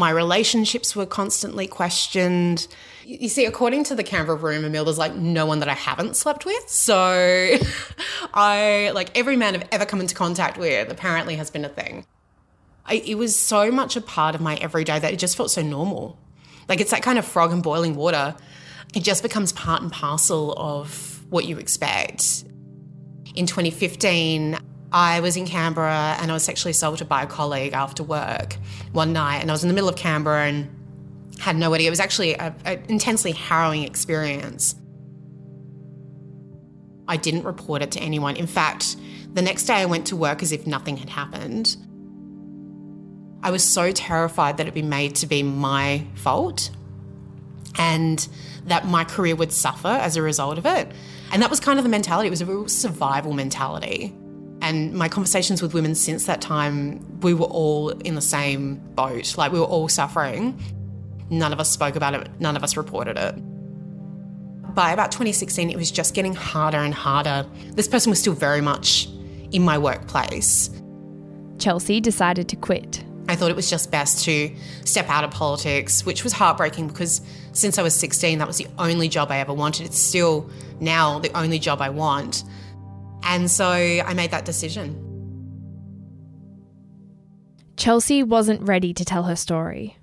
My 0.00 0.08
relationships 0.08 0.96
were 0.96 1.04
constantly 1.04 1.66
questioned. 1.66 2.66
You 3.04 3.28
see, 3.28 3.44
according 3.44 3.84
to 3.84 3.94
the 3.94 4.02
Canberra 4.02 4.38
rumour 4.38 4.70
mill, 4.70 4.86
there's 4.86 4.96
like 4.96 5.14
no 5.14 5.44
one 5.44 5.58
that 5.58 5.68
I 5.68 5.74
haven't 5.74 6.16
slept 6.16 6.46
with. 6.46 6.70
So 6.70 6.96
I, 8.32 8.92
like, 8.94 9.14
every 9.14 9.36
man 9.36 9.54
I've 9.54 9.68
ever 9.70 9.84
come 9.84 10.00
into 10.00 10.14
contact 10.14 10.56
with 10.56 10.90
apparently 10.90 11.34
has 11.36 11.50
been 11.50 11.66
a 11.66 11.68
thing. 11.68 12.06
I, 12.86 12.94
it 12.94 13.16
was 13.16 13.38
so 13.38 13.70
much 13.70 13.94
a 13.94 14.00
part 14.00 14.34
of 14.34 14.40
my 14.40 14.54
everyday 14.56 14.98
that 14.98 15.12
it 15.12 15.18
just 15.18 15.36
felt 15.36 15.50
so 15.50 15.60
normal. 15.60 16.18
Like, 16.66 16.80
it's 16.80 16.92
that 16.92 17.02
kind 17.02 17.18
of 17.18 17.26
frog 17.26 17.52
in 17.52 17.60
boiling 17.60 17.94
water. 17.94 18.34
It 18.94 19.04
just 19.04 19.22
becomes 19.22 19.52
part 19.52 19.82
and 19.82 19.92
parcel 19.92 20.54
of 20.54 21.22
what 21.28 21.44
you 21.44 21.58
expect. 21.58 22.44
In 23.34 23.44
2015, 23.44 24.58
I 24.92 25.20
was 25.20 25.36
in 25.36 25.46
Canberra 25.46 26.16
and 26.20 26.30
I 26.30 26.34
was 26.34 26.42
sexually 26.42 26.72
assaulted 26.72 27.08
by 27.08 27.22
a 27.22 27.26
colleague 27.26 27.72
after 27.72 28.02
work 28.02 28.56
one 28.92 29.12
night, 29.12 29.38
and 29.38 29.50
I 29.50 29.54
was 29.54 29.62
in 29.62 29.68
the 29.68 29.74
middle 29.74 29.88
of 29.88 29.96
Canberra 29.96 30.46
and 30.46 30.68
had 31.38 31.56
no 31.56 31.72
idea. 31.72 31.86
It 31.86 31.90
was 31.90 32.00
actually 32.00 32.34
an 32.36 32.54
intensely 32.88 33.32
harrowing 33.32 33.84
experience. 33.84 34.74
I 37.06 37.16
didn't 37.16 37.44
report 37.44 37.82
it 37.82 37.92
to 37.92 38.00
anyone. 38.00 38.36
In 38.36 38.46
fact, 38.46 38.96
the 39.32 39.42
next 39.42 39.64
day 39.64 39.74
I 39.74 39.86
went 39.86 40.06
to 40.08 40.16
work 40.16 40.42
as 40.42 40.52
if 40.52 40.66
nothing 40.66 40.96
had 40.96 41.08
happened. 41.08 41.76
I 43.42 43.50
was 43.50 43.64
so 43.64 43.90
terrified 43.90 44.58
that 44.58 44.64
it'd 44.64 44.74
be 44.74 44.82
made 44.82 45.14
to 45.16 45.26
be 45.26 45.42
my 45.42 46.04
fault 46.14 46.70
and 47.78 48.28
that 48.66 48.86
my 48.86 49.04
career 49.04 49.34
would 49.34 49.52
suffer 49.52 49.88
as 49.88 50.16
a 50.16 50.22
result 50.22 50.58
of 50.58 50.66
it. 50.66 50.92
And 51.32 51.40
that 51.42 51.48
was 51.48 51.58
kind 51.58 51.78
of 51.78 51.84
the 51.84 51.88
mentality. 51.88 52.26
It 52.26 52.30
was 52.30 52.42
a 52.42 52.46
real 52.46 52.68
survival 52.68 53.32
mentality. 53.32 54.14
And 54.62 54.92
my 54.92 55.08
conversations 55.08 55.62
with 55.62 55.74
women 55.74 55.94
since 55.94 56.26
that 56.26 56.40
time, 56.40 57.20
we 57.20 57.34
were 57.34 57.46
all 57.46 57.90
in 57.90 58.14
the 58.14 58.20
same 58.20 58.76
boat. 58.94 59.36
Like 59.38 59.52
we 59.52 59.58
were 59.58 59.66
all 59.66 59.88
suffering. 59.88 60.60
None 61.30 61.52
of 61.52 61.60
us 61.60 61.70
spoke 61.70 61.96
about 61.96 62.14
it, 62.14 62.28
none 62.40 62.56
of 62.56 62.64
us 62.64 62.76
reported 62.76 63.16
it. 63.16 63.34
By 64.74 64.92
about 64.92 65.12
2016, 65.12 65.70
it 65.70 65.76
was 65.76 65.90
just 65.90 66.14
getting 66.14 66.34
harder 66.34 66.78
and 66.78 66.94
harder. 66.94 67.46
This 67.72 67.88
person 67.88 68.10
was 68.10 68.20
still 68.20 68.32
very 68.32 68.60
much 68.60 69.08
in 69.52 69.62
my 69.62 69.78
workplace. 69.78 70.70
Chelsea 71.58 72.00
decided 72.00 72.48
to 72.48 72.56
quit. 72.56 73.04
I 73.28 73.36
thought 73.36 73.50
it 73.50 73.56
was 73.56 73.70
just 73.70 73.92
best 73.92 74.24
to 74.24 74.50
step 74.84 75.08
out 75.08 75.22
of 75.22 75.30
politics, 75.30 76.04
which 76.04 76.24
was 76.24 76.32
heartbreaking 76.32 76.88
because 76.88 77.20
since 77.52 77.78
I 77.78 77.82
was 77.82 77.94
16, 77.94 78.38
that 78.38 78.46
was 78.46 78.58
the 78.58 78.66
only 78.78 79.08
job 79.08 79.30
I 79.30 79.38
ever 79.38 79.52
wanted. 79.52 79.86
It's 79.86 79.98
still 79.98 80.50
now 80.80 81.20
the 81.20 81.36
only 81.38 81.58
job 81.58 81.80
I 81.80 81.90
want. 81.90 82.42
And 83.22 83.50
so 83.50 83.70
I 83.70 84.14
made 84.14 84.30
that 84.30 84.44
decision. 84.44 85.06
Chelsea 87.76 88.22
wasn't 88.22 88.68
ready 88.68 88.92
to 88.92 89.04
tell 89.04 89.22
her 89.22 89.36
story. 89.36 89.96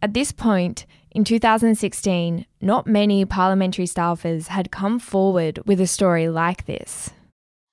At 0.00 0.14
this 0.14 0.30
point, 0.30 0.86
in 1.10 1.24
2016, 1.24 2.46
not 2.60 2.86
many 2.86 3.24
parliamentary 3.24 3.86
staffers 3.86 4.48
had 4.48 4.70
come 4.70 4.98
forward 4.98 5.58
with 5.66 5.80
a 5.80 5.86
story 5.86 6.28
like 6.28 6.66
this. 6.66 7.10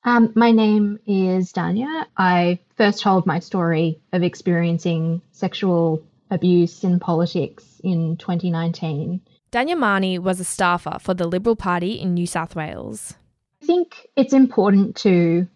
Um, 0.05 0.31
my 0.35 0.51
name 0.51 0.99
is 1.05 1.53
Dhanya. 1.53 2.05
I 2.17 2.59
first 2.77 3.01
told 3.01 3.25
my 3.25 3.39
story 3.39 4.01
of 4.11 4.23
experiencing 4.23 5.21
sexual 5.31 6.01
abuse 6.31 6.83
in 6.83 6.99
politics 6.99 7.79
in 7.83 8.17
2019. 8.17 9.21
Dhanya 9.51 9.77
Mani 9.77 10.17
was 10.17 10.39
a 10.39 10.43
staffer 10.43 10.97
for 10.99 11.13
the 11.13 11.27
Liberal 11.27 11.55
Party 11.55 11.99
in 11.99 12.15
New 12.15 12.25
South 12.25 12.55
Wales. 12.55 13.13
I 13.63 13.65
think 13.65 14.09
it's 14.17 14.33
important 14.33 14.97
to 14.97 15.47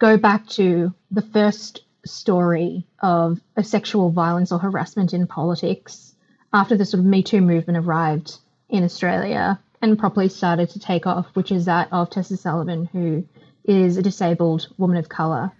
go 0.00 0.16
back 0.16 0.48
to 0.48 0.92
the 1.12 1.22
first 1.22 1.84
story 2.04 2.84
of 3.00 3.38
a 3.56 3.62
sexual 3.62 4.10
violence 4.10 4.50
or 4.50 4.58
harassment 4.58 5.14
in 5.14 5.28
politics 5.28 6.16
after 6.52 6.76
the 6.76 6.84
sort 6.84 6.98
of 6.98 7.06
Me 7.06 7.22
Too 7.22 7.40
movement 7.40 7.78
arrived 7.78 8.40
in 8.68 8.82
Australia 8.82 9.60
and 9.80 9.96
properly 9.96 10.28
started 10.28 10.70
to 10.70 10.80
take 10.80 11.06
off, 11.06 11.26
which 11.34 11.52
is 11.52 11.66
that 11.66 11.92
of 11.92 12.10
Tessa 12.10 12.36
Sullivan, 12.36 12.86
who 12.86 13.24
is 13.62 13.96
a 13.96 14.02
disabled 14.02 14.66
woman 14.76 14.96
of 14.96 15.08
colour. 15.08 15.52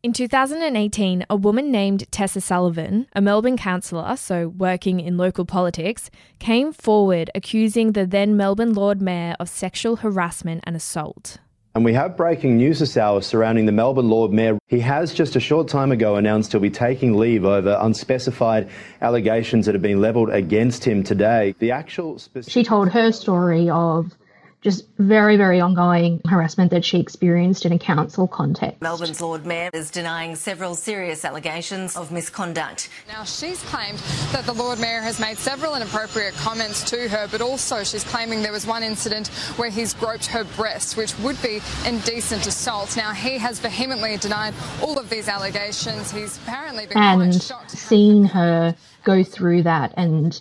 In 0.00 0.12
2018, 0.12 1.26
a 1.28 1.34
woman 1.34 1.72
named 1.72 2.06
Tessa 2.12 2.40
Sullivan, 2.40 3.08
a 3.16 3.20
Melbourne 3.20 3.56
councillor, 3.56 4.14
so 4.14 4.46
working 4.46 5.00
in 5.00 5.16
local 5.16 5.44
politics, 5.44 6.08
came 6.38 6.72
forward 6.72 7.32
accusing 7.34 7.90
the 7.90 8.06
then 8.06 8.36
Melbourne 8.36 8.74
Lord 8.74 9.02
Mayor 9.02 9.34
of 9.40 9.48
sexual 9.48 9.96
harassment 9.96 10.62
and 10.62 10.76
assault. 10.76 11.38
And 11.74 11.84
we 11.84 11.94
have 11.94 12.16
breaking 12.16 12.58
news 12.58 12.78
this 12.78 12.96
hour 12.96 13.20
surrounding 13.20 13.66
the 13.66 13.72
Melbourne 13.72 14.08
Lord 14.08 14.32
Mayor. 14.32 14.60
He 14.68 14.78
has 14.78 15.12
just 15.12 15.34
a 15.34 15.40
short 15.40 15.66
time 15.66 15.90
ago 15.90 16.14
announced 16.14 16.52
he'll 16.52 16.60
be 16.60 16.70
taking 16.70 17.14
leave 17.14 17.44
over 17.44 17.76
unspecified 17.80 18.68
allegations 19.00 19.66
that 19.66 19.74
have 19.74 19.82
been 19.82 20.00
levelled 20.00 20.30
against 20.30 20.84
him 20.84 21.02
today. 21.02 21.56
The 21.58 21.72
actual. 21.72 22.20
Specific- 22.20 22.52
she 22.52 22.62
told 22.62 22.90
her 22.90 23.10
story 23.10 23.68
of 23.68 24.16
just 24.60 24.86
very, 24.98 25.36
very 25.36 25.60
ongoing 25.60 26.20
harassment 26.26 26.70
that 26.72 26.84
she 26.84 26.98
experienced 26.98 27.64
in 27.64 27.72
a 27.72 27.78
council 27.78 28.26
context. 28.26 28.80
Melbourne's 28.82 29.20
Lord 29.20 29.46
Mayor 29.46 29.70
is 29.72 29.90
denying 29.90 30.34
several 30.34 30.74
serious 30.74 31.24
allegations 31.24 31.96
of 31.96 32.10
misconduct. 32.10 32.88
Now, 33.06 33.22
she's 33.22 33.62
claimed 33.64 33.98
that 34.32 34.46
the 34.46 34.52
Lord 34.52 34.80
Mayor 34.80 35.00
has 35.00 35.20
made 35.20 35.38
several 35.38 35.76
inappropriate 35.76 36.34
comments 36.34 36.82
to 36.90 37.08
her, 37.08 37.28
but 37.30 37.40
also 37.40 37.84
she's 37.84 38.02
claiming 38.02 38.42
there 38.42 38.52
was 38.52 38.66
one 38.66 38.82
incident 38.82 39.28
where 39.56 39.70
he's 39.70 39.94
groped 39.94 40.26
her 40.26 40.42
breast, 40.56 40.96
which 40.96 41.16
would 41.20 41.40
be 41.40 41.60
indecent 41.86 42.46
assault. 42.46 42.96
Now, 42.96 43.12
he 43.12 43.38
has 43.38 43.60
vehemently 43.60 44.16
denied 44.16 44.54
all 44.82 44.98
of 44.98 45.08
these 45.08 45.28
allegations. 45.28 46.10
He's 46.10 46.36
apparently 46.38 46.86
been 46.86 46.98
and 46.98 47.32
quite 47.32 47.42
shocked. 47.42 47.70
seeing 47.70 48.24
her 48.24 48.74
go 49.04 49.22
through 49.22 49.62
that 49.62 49.94
and 49.96 50.40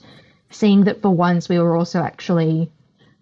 seeing 0.50 0.86
that 0.86 1.04
for 1.04 1.12
once 1.12 1.50
we 1.50 1.60
were 1.60 1.76
also 1.76 2.00
actually 2.00 2.72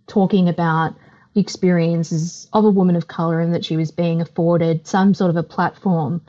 talking 0.07 0.49
about 0.49 0.95
experiences 1.35 2.47
of 2.53 2.65
a 2.65 2.69
woman 2.69 2.95
of 2.95 3.07
colour 3.07 3.39
and 3.39 3.53
that 3.53 3.65
she 3.65 3.77
was 3.77 3.91
being 3.91 4.21
afforded 4.21 4.87
some 4.87 5.13
sort 5.13 5.29
of 5.29 5.35
a 5.35 5.43
platform 5.43 6.21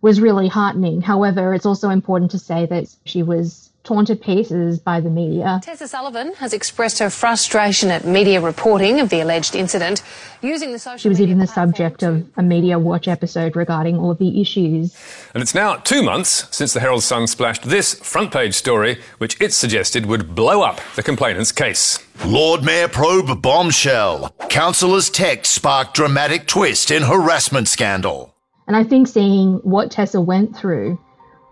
was 0.00 0.20
really 0.20 0.46
heartening. 0.46 1.00
However, 1.00 1.54
it's 1.54 1.66
also 1.66 1.90
important 1.90 2.30
to 2.32 2.38
say 2.38 2.66
that 2.66 2.86
she 3.04 3.22
was 3.22 3.70
torn 3.88 4.04
to 4.04 4.14
pieces 4.14 4.78
by 4.78 5.00
the 5.00 5.08
media. 5.08 5.60
Tessa 5.62 5.88
Sullivan 5.88 6.34
has 6.34 6.52
expressed 6.52 6.98
her 6.98 7.08
frustration 7.08 7.90
at 7.90 8.04
media 8.04 8.38
reporting 8.38 9.00
of 9.00 9.08
the 9.08 9.20
alleged 9.20 9.56
incident, 9.56 10.02
using 10.42 10.72
the 10.72 10.78
social 10.78 10.98
She 10.98 11.08
was 11.08 11.22
even 11.22 11.38
the 11.38 11.46
subject 11.46 12.02
of 12.02 12.28
a 12.36 12.42
Media 12.42 12.78
Watch 12.78 13.08
episode 13.08 13.56
regarding 13.56 13.96
all 13.96 14.10
of 14.10 14.18
the 14.18 14.42
issues. 14.42 14.94
And 15.32 15.42
it's 15.42 15.54
now 15.54 15.76
two 15.76 16.02
months 16.02 16.54
since 16.54 16.74
the 16.74 16.80
Herald 16.80 17.02
Sun 17.02 17.28
splashed 17.28 17.62
this 17.62 17.94
front 17.94 18.30
page 18.30 18.52
story, 18.52 19.00
which 19.16 19.40
it 19.40 19.54
suggested 19.54 20.04
would 20.04 20.34
blow 20.34 20.60
up 20.60 20.82
the 20.94 21.02
complainant's 21.02 21.50
case. 21.50 21.98
Lord 22.26 22.62
Mayor 22.62 22.88
probe 22.88 23.40
bombshell. 23.40 24.34
Councillor's 24.50 25.08
text 25.08 25.54
sparked 25.54 25.94
dramatic 25.94 26.46
twist 26.46 26.90
in 26.90 27.04
harassment 27.04 27.68
scandal. 27.68 28.34
And 28.66 28.76
I 28.76 28.84
think 28.84 29.08
seeing 29.08 29.54
what 29.62 29.90
Tessa 29.90 30.20
went 30.20 30.54
through 30.54 30.98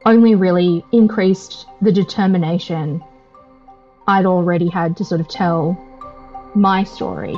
only 0.07 0.37
really 0.37 0.85
increased 0.93 1.67
the 1.83 1.93
determination 1.93 3.03
I'd 4.07 4.25
already 4.25 4.69
had 4.69 4.97
to 4.99 5.05
sort 5.05 5.21
of 5.21 5.29
tell 5.29 5.77
my 6.55 6.85
story. 6.85 7.37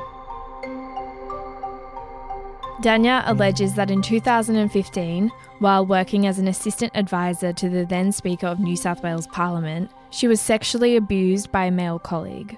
Dhanya 2.82 3.25
alleges 3.26 3.75
that 3.75 3.90
in 3.90 4.02
2015, 4.02 5.32
while 5.58 5.84
working 5.84 6.26
as 6.26 6.38
an 6.38 6.46
assistant 6.46 6.92
advisor 6.94 7.52
to 7.54 7.68
the 7.68 7.84
then 7.84 8.12
Speaker 8.12 8.46
of 8.46 8.60
New 8.60 8.76
South 8.76 9.02
Wales 9.02 9.26
Parliament, 9.26 9.90
she 10.10 10.28
was 10.28 10.40
sexually 10.40 10.94
abused 10.94 11.50
by 11.50 11.64
a 11.64 11.70
male 11.72 11.98
colleague. 11.98 12.56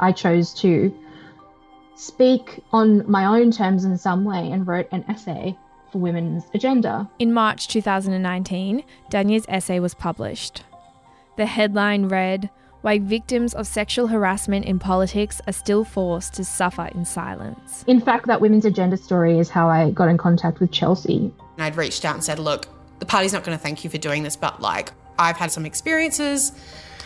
I 0.00 0.10
chose 0.10 0.54
to 0.54 0.92
speak 1.94 2.64
on 2.72 3.08
my 3.08 3.26
own 3.26 3.52
terms 3.52 3.84
in 3.84 3.96
some 3.96 4.24
way 4.24 4.50
and 4.50 4.66
wrote 4.66 4.88
an 4.90 5.04
essay 5.08 5.56
for 5.94 6.00
Women's 6.00 6.42
Agenda. 6.52 7.08
In 7.20 7.32
March 7.32 7.68
2019, 7.68 8.82
Dhanya's 9.12 9.46
essay 9.48 9.78
was 9.78 9.94
published. 9.94 10.64
The 11.36 11.46
headline 11.46 12.08
read, 12.08 12.50
Why 12.80 12.98
Victims 12.98 13.54
of 13.54 13.68
Sexual 13.68 14.08
Harassment 14.08 14.66
in 14.66 14.80
Politics 14.80 15.40
Are 15.46 15.52
Still 15.52 15.84
Forced 15.84 16.34
to 16.34 16.44
Suffer 16.44 16.88
in 16.96 17.04
Silence. 17.04 17.84
In 17.86 18.00
fact, 18.00 18.26
that 18.26 18.40
Women's 18.40 18.64
Agenda 18.64 18.96
story 18.96 19.38
is 19.38 19.48
how 19.48 19.68
I 19.68 19.90
got 19.90 20.08
in 20.08 20.18
contact 20.18 20.58
with 20.58 20.72
Chelsea. 20.72 21.32
And 21.56 21.62
I'd 21.62 21.76
reached 21.76 22.04
out 22.04 22.14
and 22.14 22.24
said, 22.24 22.40
Look, 22.40 22.66
the 22.98 23.06
party's 23.06 23.32
not 23.32 23.44
going 23.44 23.56
to 23.56 23.62
thank 23.62 23.84
you 23.84 23.90
for 23.90 23.98
doing 23.98 24.24
this, 24.24 24.34
but 24.34 24.60
like, 24.60 24.92
I've 25.16 25.36
had 25.36 25.52
some 25.52 25.64
experiences. 25.64 26.50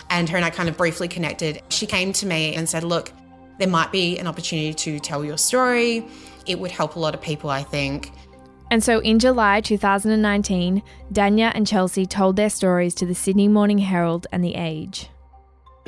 And 0.08 0.30
her 0.30 0.36
and 0.38 0.46
I 0.46 0.50
kind 0.50 0.70
of 0.70 0.78
briefly 0.78 1.08
connected. 1.08 1.60
She 1.68 1.84
came 1.84 2.14
to 2.14 2.24
me 2.24 2.54
and 2.54 2.66
said, 2.66 2.84
Look, 2.84 3.12
there 3.58 3.68
might 3.68 3.92
be 3.92 4.18
an 4.18 4.26
opportunity 4.26 4.72
to 4.72 4.98
tell 4.98 5.22
your 5.26 5.36
story. 5.36 6.06
It 6.46 6.58
would 6.58 6.70
help 6.70 6.96
a 6.96 6.98
lot 6.98 7.14
of 7.14 7.20
people, 7.20 7.50
I 7.50 7.62
think. 7.62 8.12
And 8.70 8.84
so 8.84 9.00
in 9.00 9.18
July 9.18 9.60
2019, 9.60 10.82
Dhanya 11.12 11.52
and 11.54 11.66
Chelsea 11.66 12.04
told 12.04 12.36
their 12.36 12.50
stories 12.50 12.94
to 12.96 13.06
the 13.06 13.14
Sydney 13.14 13.48
Morning 13.48 13.78
Herald 13.78 14.26
and 14.30 14.44
The 14.44 14.56
Age. 14.56 15.08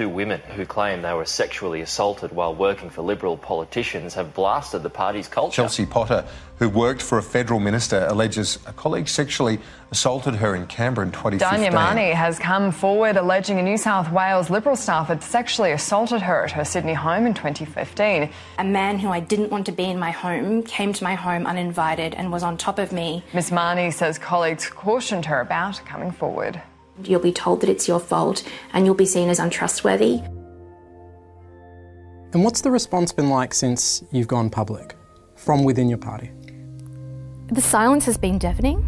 Two 0.01 0.09
women 0.09 0.41
who 0.57 0.65
claim 0.65 1.03
they 1.03 1.13
were 1.13 1.27
sexually 1.27 1.83
assaulted 1.83 2.33
while 2.33 2.55
working 2.55 2.89
for 2.89 3.03
Liberal 3.03 3.37
politicians 3.37 4.15
have 4.15 4.33
blasted 4.33 4.83
the 4.83 4.89
party's 4.89 5.29
culture. 5.29 5.57
Chelsea 5.57 5.85
Potter, 5.85 6.25
who 6.59 6.71
worked 6.71 7.03
for 7.03 7.19
a 7.19 7.23
federal 7.23 7.61
minister, 7.61 8.07
alleges 8.09 8.59
a 8.67 8.73
colleague 8.73 9.09
sexually 9.09 9.59
assaulted 9.91 10.37
her 10.37 10.55
in 10.55 10.67
Canberra 10.69 11.07
in 11.07 11.13
2015. 11.13 11.71
Dhanya 11.71 11.75
Mani 11.75 12.13
has 12.13 12.39
come 12.39 12.73
forward 12.73 13.19
alleging 13.19 13.59
a 13.59 13.63
New 13.63 13.77
South 13.77 14.11
Wales 14.11 14.49
Liberal 14.49 14.75
staff 14.75 15.09
had 15.09 15.23
sexually 15.23 15.73
assaulted 15.73 16.23
her 16.23 16.45
at 16.45 16.53
her 16.53 16.65
Sydney 16.65 16.95
home 16.95 17.27
in 17.27 17.35
2015. 17.35 18.31
A 18.59 18.65
man 18.65 18.99
who 18.99 19.11
I 19.11 19.21
didn't 19.21 19.51
want 19.51 19.67
to 19.67 19.73
be 19.73 19.85
in 19.85 19.99
my 19.99 20.13
home 20.13 20.63
came 20.63 20.95
to 20.95 21.05
my 21.05 21.15
home 21.15 21.45
uninvited 21.45 22.15
and 22.15 22.33
was 22.33 22.43
on 22.43 22.57
top 22.57 22.79
of 22.79 22.91
me. 22.91 23.23
Miss 23.35 23.53
Mani 23.53 23.91
says 23.91 24.19
colleagues 24.19 24.71
cautioned 24.71 25.27
her 25.27 25.43
about 25.43 25.85
coming 25.85 26.11
forward. 26.11 26.63
You'll 27.05 27.21
be 27.21 27.33
told 27.33 27.61
that 27.61 27.71
it's 27.71 27.89
your 27.89 28.01
fault 28.01 28.43
and 28.73 28.87
you'll 28.87 28.95
be 28.95 29.07
seen 29.07 29.29
as 29.29 29.39
untrustworthy. 29.39 30.21
And 32.33 32.45
what's 32.45 32.61
the 32.61 32.71
response 32.71 33.13
been 33.13 33.29
like 33.29 33.55
since 33.55 34.05
you've 34.13 34.29
gone 34.29 34.51
public 34.51 34.95
from 35.35 35.65
within 35.65 35.89
your 35.89 35.99
party? 35.99 36.31
The 37.49 37.61
silence 37.61 38.05
has 38.07 38.17
been 38.17 38.39
deafening. 38.39 38.87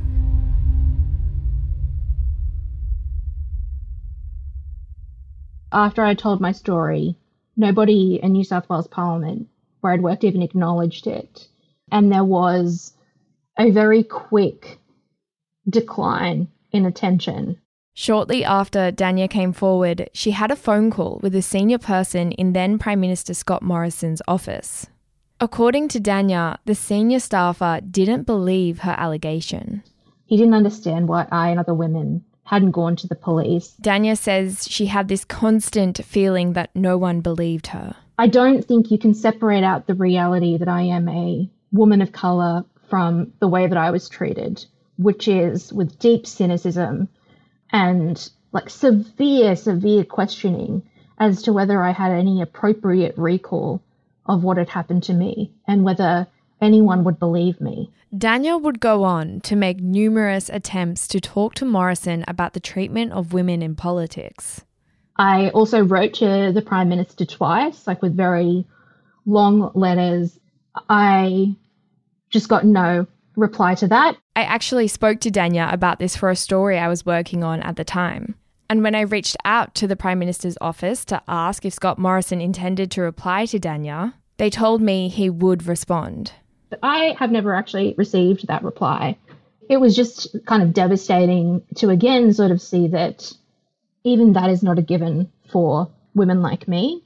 After 5.72 6.04
I 6.04 6.14
told 6.14 6.40
my 6.40 6.52
story, 6.52 7.16
nobody 7.56 8.20
in 8.22 8.32
New 8.32 8.44
South 8.44 8.68
Wales 8.68 8.86
Parliament 8.86 9.48
where 9.82 9.92
I'd 9.92 10.02
worked 10.02 10.24
even 10.24 10.42
acknowledged 10.42 11.06
it. 11.06 11.48
And 11.90 12.10
there 12.10 12.24
was 12.24 12.94
a 13.58 13.70
very 13.70 14.02
quick 14.02 14.78
decline 15.68 16.48
in 16.70 16.86
attention. 16.86 17.58
Shortly 17.94 18.42
after 18.42 18.90
Dhanya 18.90 19.28
came 19.28 19.52
forward, 19.52 20.08
she 20.14 20.30
had 20.30 20.50
a 20.50 20.56
phone 20.56 20.90
call 20.90 21.20
with 21.22 21.34
a 21.34 21.42
senior 21.42 21.78
person 21.78 22.32
in 22.32 22.54
then 22.54 22.78
Prime 22.78 23.00
Minister 23.00 23.34
Scott 23.34 23.62
Morrison's 23.62 24.22
office. 24.26 24.86
According 25.40 25.88
to 25.88 26.00
Dhanya, 26.00 26.56
the 26.64 26.74
senior 26.74 27.18
staffer 27.18 27.80
didn't 27.90 28.24
believe 28.24 28.80
her 28.80 28.94
allegation. 28.96 29.82
He 30.24 30.36
didn't 30.38 30.54
understand 30.54 31.08
why 31.08 31.26
I 31.30 31.50
and 31.50 31.60
other 31.60 31.74
women 31.74 32.24
hadn't 32.44 32.70
gone 32.70 32.96
to 32.96 33.06
the 33.06 33.14
police. 33.14 33.74
Dhanya 33.82 34.16
says 34.16 34.66
she 34.68 34.86
had 34.86 35.08
this 35.08 35.24
constant 35.24 36.02
feeling 36.04 36.54
that 36.54 36.74
no 36.74 36.96
one 36.96 37.20
believed 37.20 37.68
her. 37.68 37.94
I 38.18 38.26
don't 38.28 38.64
think 38.64 38.90
you 38.90 38.98
can 38.98 39.14
separate 39.14 39.64
out 39.64 39.86
the 39.86 39.94
reality 39.94 40.56
that 40.56 40.68
I 40.68 40.82
am 40.82 41.08
a 41.08 41.50
woman 41.72 42.00
of 42.00 42.12
colour 42.12 42.64
from 42.88 43.32
the 43.40 43.48
way 43.48 43.66
that 43.66 43.78
I 43.78 43.90
was 43.90 44.08
treated, 44.08 44.64
which 44.96 45.28
is 45.28 45.72
with 45.72 45.98
deep 45.98 46.26
cynicism 46.26 47.08
and 47.72 48.30
like 48.52 48.68
severe, 48.70 49.56
severe 49.56 50.04
questioning 50.04 50.82
as 51.18 51.42
to 51.42 51.52
whether 51.52 51.82
I 51.82 51.92
had 51.92 52.12
any 52.12 52.42
appropriate 52.42 53.16
recall 53.16 53.82
of 54.26 54.44
what 54.44 54.56
had 54.56 54.68
happened 54.68 55.02
to 55.04 55.14
me 55.14 55.52
and 55.66 55.84
whether 55.84 56.26
anyone 56.60 57.04
would 57.04 57.18
believe 57.18 57.60
me. 57.60 57.90
Dhanya 58.14 58.60
would 58.60 58.78
go 58.78 59.04
on 59.04 59.40
to 59.42 59.56
make 59.56 59.80
numerous 59.80 60.50
attempts 60.50 61.08
to 61.08 61.20
talk 61.20 61.54
to 61.54 61.64
Morrison 61.64 62.24
about 62.28 62.52
the 62.52 62.60
treatment 62.60 63.12
of 63.12 63.32
women 63.32 63.62
in 63.62 63.74
politics. 63.74 64.64
I 65.16 65.48
also 65.50 65.82
wrote 65.82 66.14
to 66.14 66.52
the 66.52 66.62
Prime 66.62 66.88
Minister 66.88 67.24
twice, 67.24 67.86
like 67.86 68.02
with 68.02 68.16
very 68.16 68.66
long 69.24 69.70
letters. 69.74 70.38
I 70.88 71.56
just 72.30 72.48
got 72.48 72.64
no 72.64 73.06
reply 73.36 73.74
to 73.76 73.88
that. 73.88 74.16
I 74.34 74.42
actually 74.42 74.88
spoke 74.88 75.20
to 75.20 75.30
Dhanya 75.30 75.72
about 75.72 75.98
this 75.98 76.16
for 76.16 76.30
a 76.30 76.36
story 76.36 76.78
I 76.78 76.88
was 76.88 77.04
working 77.04 77.44
on 77.44 77.62
at 77.62 77.76
the 77.76 77.84
time. 77.84 78.34
And 78.70 78.82
when 78.82 78.94
I 78.94 79.02
reached 79.02 79.36
out 79.44 79.74
to 79.76 79.86
the 79.86 79.96
Prime 79.96 80.18
Minister's 80.18 80.56
office 80.60 81.04
to 81.06 81.22
ask 81.28 81.66
if 81.66 81.74
Scott 81.74 81.98
Morrison 81.98 82.40
intended 82.40 82.90
to 82.92 83.02
reply 83.02 83.44
to 83.46 83.60
Dhanya, 83.60 84.14
they 84.38 84.48
told 84.48 84.80
me 84.80 85.08
he 85.08 85.28
would 85.28 85.66
respond. 85.66 86.32
But 86.70 86.78
I 86.82 87.14
have 87.18 87.30
never 87.30 87.54
actually 87.54 87.94
received 87.98 88.46
that 88.46 88.64
reply. 88.64 89.18
It 89.68 89.76
was 89.76 89.94
just 89.94 90.34
kind 90.46 90.62
of 90.62 90.72
devastating 90.72 91.62
to 91.76 91.90
again 91.90 92.32
sort 92.32 92.50
of 92.50 92.62
see 92.62 92.88
that 92.88 93.30
even 94.04 94.32
that 94.32 94.48
is 94.48 94.62
not 94.62 94.78
a 94.78 94.82
given 94.82 95.30
for 95.50 95.90
women 96.14 96.40
like 96.40 96.66
me. 96.66 97.04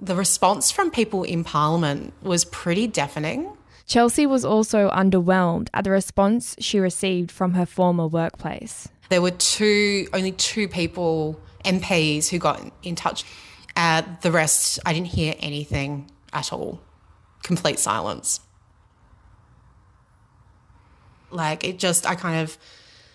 The 0.00 0.16
response 0.16 0.72
from 0.72 0.90
people 0.90 1.22
in 1.22 1.44
Parliament 1.44 2.12
was 2.22 2.44
pretty 2.44 2.88
deafening. 2.88 3.55
Chelsea 3.86 4.26
was 4.26 4.44
also 4.44 4.90
underwhelmed 4.90 5.68
at 5.72 5.84
the 5.84 5.90
response 5.90 6.56
she 6.58 6.80
received 6.80 7.30
from 7.30 7.54
her 7.54 7.64
former 7.64 8.06
workplace. 8.06 8.88
There 9.08 9.22
were 9.22 9.30
two, 9.30 10.08
only 10.12 10.32
two 10.32 10.66
people, 10.66 11.40
MPs, 11.64 12.28
who 12.28 12.38
got 12.38 12.60
in 12.82 12.96
touch. 12.96 13.24
Uh, 13.76 14.02
the 14.22 14.32
rest, 14.32 14.80
I 14.84 14.92
didn't 14.92 15.08
hear 15.08 15.34
anything 15.38 16.10
at 16.32 16.52
all. 16.52 16.80
Complete 17.44 17.78
silence. 17.78 18.40
Like, 21.30 21.62
it 21.62 21.78
just, 21.78 22.08
I 22.08 22.16
kind 22.16 22.40
of 22.40 22.58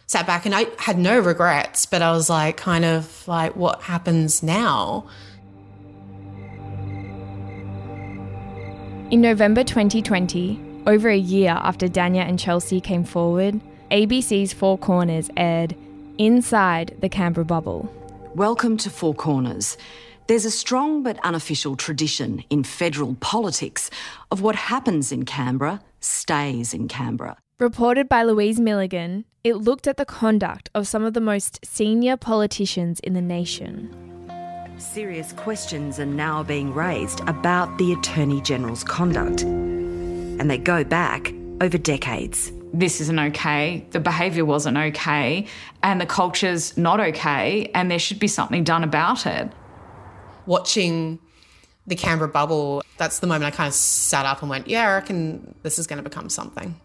sat 0.08 0.26
back 0.26 0.46
and 0.46 0.56
I 0.56 0.68
had 0.78 0.98
no 0.98 1.20
regrets, 1.20 1.86
but 1.86 2.02
I 2.02 2.12
was 2.12 2.30
like, 2.30 2.56
kind 2.56 2.86
of 2.86 3.28
like, 3.28 3.56
what 3.58 3.82
happens 3.82 4.42
now? 4.42 5.08
In 9.12 9.20
November 9.20 9.66
2020, 9.66 10.58
over 10.88 11.10
a 11.10 11.18
year 11.18 11.50
after 11.50 11.90
Dhanya 11.90 12.26
and 12.26 12.40
Chelsea 12.40 12.80
came 12.80 13.04
forward, 13.04 13.60
ABC's 13.92 14.54
Four 14.54 14.78
Corners 14.78 15.30
aired 15.36 15.76
Inside 16.18 16.96
the 17.02 17.10
Canberra 17.10 17.44
Bubble. 17.44 17.94
Welcome 18.36 18.78
to 18.78 18.90
Four 18.90 19.14
Corners. 19.14 19.76
There's 20.28 20.46
a 20.46 20.50
strong 20.50 21.04
but 21.04 21.20
unofficial 21.26 21.76
tradition 21.76 22.46
in 22.50 22.64
federal 22.64 23.16
politics 23.16 23.90
of 24.32 24.40
what 24.42 24.56
happens 24.56 25.12
in 25.12 25.26
Canberra 25.26 25.82
stays 26.00 26.74
in 26.74 26.88
Canberra. 26.88 27.36
Reported 27.60 28.08
by 28.08 28.24
Louise 28.24 28.62
Milligan, 28.62 29.26
it 29.44 29.56
looked 29.56 29.88
at 29.88 29.98
the 29.98 30.06
conduct 30.06 30.70
of 30.74 30.88
some 30.88 31.04
of 31.04 31.14
the 31.14 31.20
most 31.20 31.60
senior 31.66 32.16
politicians 32.16 33.02
in 33.02 33.12
the 33.12 33.22
nation. 33.22 34.11
Serious 34.82 35.32
questions 35.34 36.00
are 36.00 36.08
now 36.08 36.42
being 36.42 36.74
raised 36.74 37.20
about 37.30 37.78
the 37.78 37.94
Attorney 37.94 38.42
General's 38.42 38.84
conduct, 38.84 39.44
and 39.44 40.50
they 40.50 40.58
go 40.58 40.84
back 40.84 41.32
over 41.62 41.78
decades. 41.78 42.52
This 42.74 43.00
isn't 43.00 43.20
okay, 43.20 43.86
the 43.92 44.00
behaviour 44.00 44.44
wasn't 44.44 44.78
okay, 44.78 45.46
and 45.84 46.02
the 46.02 46.08
culture's 46.08 46.76
not 46.78 47.00
okay, 47.00 47.70
and 47.76 47.92
there 47.92 48.00
should 48.00 48.18
be 48.18 48.28
something 48.28 48.64
done 48.64 48.84
about 48.84 49.28
it. 49.28 49.52
Watching 50.48 51.20
the 51.86 51.96
Canberra 51.96 52.30
bubble, 52.30 52.82
that's 52.98 53.20
the 53.20 53.28
moment 53.28 53.54
I 53.54 53.56
kind 53.56 53.68
of 53.68 53.76
sat 53.76 54.26
up 54.26 54.42
and 54.42 54.50
went, 54.50 54.68
yeah, 54.68 54.90
I 54.90 54.94
reckon 54.96 55.54
this 55.62 55.78
is 55.78 55.86
going 55.86 56.04
to 56.04 56.10
become 56.10 56.28
something. 56.28 56.76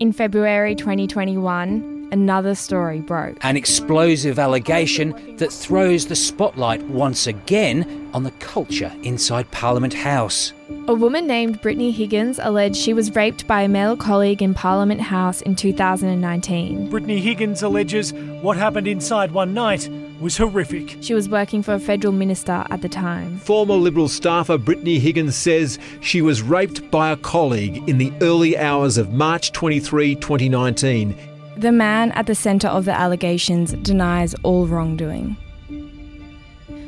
In 0.00 0.12
February 0.12 0.74
2021, 0.74 1.93
another 2.12 2.54
story 2.54 3.00
broke. 3.00 3.36
An 3.42 3.56
explosive 3.56 4.38
allegation 4.38 5.36
that 5.36 5.52
throws 5.52 6.06
the 6.06 6.16
spotlight 6.16 6.82
once 6.84 7.26
again 7.26 8.10
on 8.14 8.22
the 8.22 8.30
culture 8.32 8.92
inside 9.02 9.50
Parliament 9.50 9.92
House. 9.92 10.52
A 10.88 10.94
woman 10.94 11.26
named 11.26 11.60
Brittany 11.60 11.90
Higgins 11.90 12.38
alleged 12.40 12.76
she 12.76 12.94
was 12.94 13.14
raped 13.14 13.46
by 13.46 13.62
a 13.62 13.68
male 13.68 13.96
colleague 13.96 14.40
in 14.40 14.54
Parliament 14.54 15.00
House 15.00 15.42
in 15.42 15.56
2019. 15.56 16.90
Brittany 16.90 17.20
Higgins 17.20 17.62
alleges 17.62 18.12
what 18.12 18.56
happened 18.56 18.86
inside 18.86 19.32
one 19.32 19.52
night 19.52 19.88
was 20.20 20.36
horrific. 20.36 20.96
She 21.00 21.12
was 21.12 21.28
working 21.28 21.62
for 21.62 21.74
a 21.74 21.80
federal 21.80 22.12
minister 22.12 22.64
at 22.70 22.82
the 22.82 22.88
time. 22.88 23.38
Former 23.38 23.74
Liberal 23.74 24.08
staffer 24.08 24.56
Brittany 24.56 24.98
Higgins 24.98 25.36
says 25.36 25.78
she 26.00 26.22
was 26.22 26.40
raped 26.40 26.90
by 26.90 27.10
a 27.10 27.16
colleague 27.16 27.86
in 27.88 27.98
the 27.98 28.12
early 28.22 28.56
hours 28.56 28.96
of 28.96 29.12
March 29.12 29.52
23, 29.52 30.14
2019. 30.14 31.33
The 31.56 31.70
man 31.70 32.10
at 32.12 32.26
the 32.26 32.34
centre 32.34 32.68
of 32.68 32.84
the 32.84 32.92
allegations 32.92 33.74
denies 33.74 34.34
all 34.42 34.66
wrongdoing. 34.66 35.36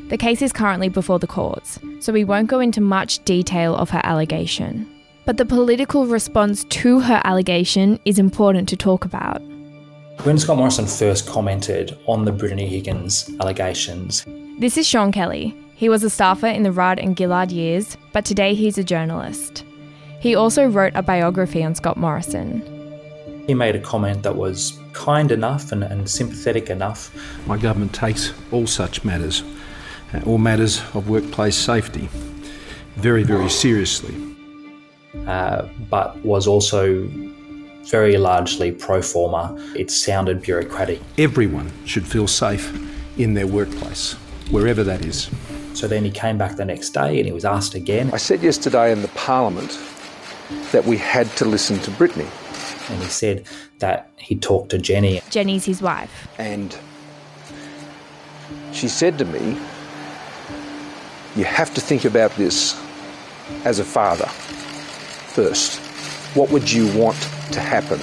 The 0.09 0.17
case 0.17 0.41
is 0.41 0.51
currently 0.51 0.89
before 0.89 1.19
the 1.19 1.27
courts, 1.27 1.79
so 1.99 2.11
we 2.11 2.25
won't 2.25 2.49
go 2.49 2.59
into 2.59 2.81
much 2.81 3.23
detail 3.23 3.75
of 3.75 3.89
her 3.91 4.01
allegation. 4.03 4.85
But 5.25 5.37
the 5.37 5.45
political 5.45 6.05
response 6.05 6.65
to 6.65 6.99
her 6.99 7.21
allegation 7.23 7.99
is 8.05 8.19
important 8.19 8.67
to 8.69 8.77
talk 8.77 9.05
about. 9.05 9.41
When 10.23 10.37
Scott 10.37 10.57
Morrison 10.57 10.85
first 10.85 11.27
commented 11.27 11.97
on 12.05 12.25
the 12.25 12.31
Brittany 12.31 12.67
Higgins 12.67 13.29
allegations, 13.39 14.25
This 14.59 14.77
is 14.77 14.87
Sean 14.87 15.11
Kelly. 15.11 15.55
He 15.75 15.89
was 15.89 16.03
a 16.03 16.09
staffer 16.09 16.47
in 16.47 16.63
the 16.63 16.71
Rudd 16.71 16.99
and 16.99 17.17
Gillard 17.17 17.51
years, 17.51 17.97
but 18.11 18.25
today 18.25 18.53
he's 18.53 18.77
a 18.77 18.83
journalist. 18.83 19.63
He 20.19 20.35
also 20.35 20.65
wrote 20.65 20.93
a 20.95 21.03
biography 21.03 21.63
on 21.63 21.75
Scott 21.75 21.97
Morrison. 21.97 22.76
He 23.47 23.53
made 23.53 23.75
a 23.75 23.79
comment 23.79 24.21
that 24.23 24.35
was 24.35 24.77
kind 24.93 25.31
enough 25.31 25.71
and, 25.71 25.83
and 25.83 26.09
sympathetic 26.09 26.69
enough. 26.69 27.11
My 27.47 27.57
government 27.57 27.93
takes 27.93 28.33
all 28.51 28.67
such 28.67 29.03
matters, 29.03 29.43
uh, 30.13 30.21
all 30.25 30.37
matters 30.37 30.81
of 30.93 31.09
workplace 31.09 31.55
safety, 31.55 32.09
very, 32.95 33.23
very 33.23 33.49
seriously. 33.49 34.13
uh, 35.25 35.67
but 35.89 36.17
was 36.23 36.47
also 36.47 37.07
very 37.89 38.17
largely 38.17 38.71
pro 38.71 39.01
forma. 39.01 39.55
It 39.75 39.89
sounded 39.89 40.41
bureaucratic. 40.41 40.99
Everyone 41.17 41.71
should 41.85 42.05
feel 42.05 42.27
safe 42.27 42.73
in 43.17 43.33
their 43.33 43.47
workplace, 43.47 44.13
wherever 44.51 44.83
that 44.83 45.03
is. 45.05 45.29
So 45.73 45.87
then 45.87 46.03
he 46.03 46.11
came 46.11 46.37
back 46.37 46.55
the 46.55 46.65
next 46.65 46.89
day 46.91 47.17
and 47.17 47.25
he 47.25 47.31
was 47.31 47.45
asked 47.45 47.75
again. 47.75 48.09
I 48.13 48.17
said 48.17 48.41
yesterday 48.41 48.91
in 48.91 49.01
the 49.01 49.07
Parliament 49.09 49.77
that 50.71 50.85
we 50.85 50.97
had 50.97 51.27
to 51.37 51.45
listen 51.45 51.79
to 51.79 51.91
Brittany. 51.91 52.27
And 52.89 53.01
he 53.01 53.09
said 53.09 53.45
that 53.79 54.09
he 54.17 54.35
talked 54.35 54.69
to 54.71 54.77
Jenny. 54.77 55.21
Jenny's 55.29 55.65
his 55.65 55.81
wife. 55.81 56.27
And 56.37 56.77
she 58.71 58.87
said 58.87 59.17
to 59.17 59.25
me, 59.25 59.57
You 61.35 61.43
have 61.43 61.73
to 61.73 61.81
think 61.81 62.05
about 62.05 62.31
this 62.35 62.79
as 63.65 63.79
a 63.79 63.85
father 63.85 64.27
first. 65.33 65.79
What 66.35 66.51
would 66.51 66.71
you 66.71 66.95
want 66.97 67.17
to 67.51 67.59
happen 67.59 67.99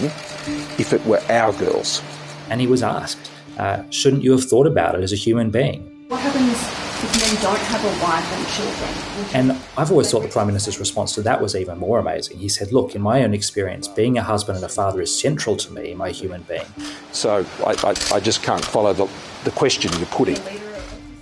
if 0.79 0.93
it 0.93 1.05
were 1.07 1.23
our 1.31 1.53
girls? 1.53 2.03
And 2.51 2.61
he 2.61 2.67
was 2.67 2.83
asked, 2.83 3.31
uh, 3.59 3.83
Shouldn't 3.91 4.23
you 4.23 4.33
have 4.33 4.45
thought 4.45 4.67
about 4.67 4.95
it 4.95 5.03
as 5.03 5.13
a 5.13 5.17
human 5.17 5.51
being? 5.51 6.07
What 6.09 6.21
happens 6.21 6.84
if 7.05 7.21
men 7.21 7.43
don't 7.43 7.59
have 7.59 7.85
a 7.85 8.03
wife 8.03 8.33
and 8.33 8.47
children? 8.49 9.35
And 9.35 9.63
I've 9.77 9.91
always 9.91 10.11
thought 10.11 10.23
the 10.23 10.29
Prime 10.29 10.47
Minister's 10.47 10.79
response 10.79 11.15
to 11.15 11.23
that 11.23 11.41
was 11.41 11.55
even 11.55 11.79
more 11.79 11.99
amazing. 11.99 12.39
He 12.39 12.49
said, 12.49 12.73
Look, 12.73 12.95
in 12.95 13.03
my 13.03 13.23
own 13.23 13.35
experience, 13.35 13.89
being 13.89 14.19
a 14.19 14.23
husband 14.23 14.57
and 14.57 14.65
a 14.65 14.69
father 14.69 15.01
is 15.01 15.17
central 15.17 15.57
to 15.57 15.73
me, 15.73 15.95
my 15.95 16.11
human 16.11 16.43
being. 16.43 16.67
So 17.13 17.47
I, 17.67 17.73
I, 17.83 18.17
I 18.17 18.21
just 18.21 18.43
can't 18.43 18.65
follow 18.65 18.93
the, 18.93 19.09
the 19.45 19.51
question 19.51 19.93
you're 19.99 20.07
putting. 20.07 20.39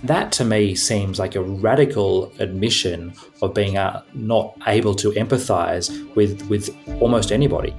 That 0.03 0.31
to 0.33 0.45
me 0.45 0.75
seems 0.75 1.17
like 1.17 1.35
a 1.35 1.41
radical 1.41 2.31
admission 2.39 3.13
of 3.41 3.53
being 3.53 3.77
uh, 3.77 4.03
not 4.13 4.57
able 4.67 4.95
to 4.95 5.11
empathise 5.11 6.13
with, 6.15 6.41
with 6.49 6.75
almost 7.01 7.31
anybody. 7.31 7.73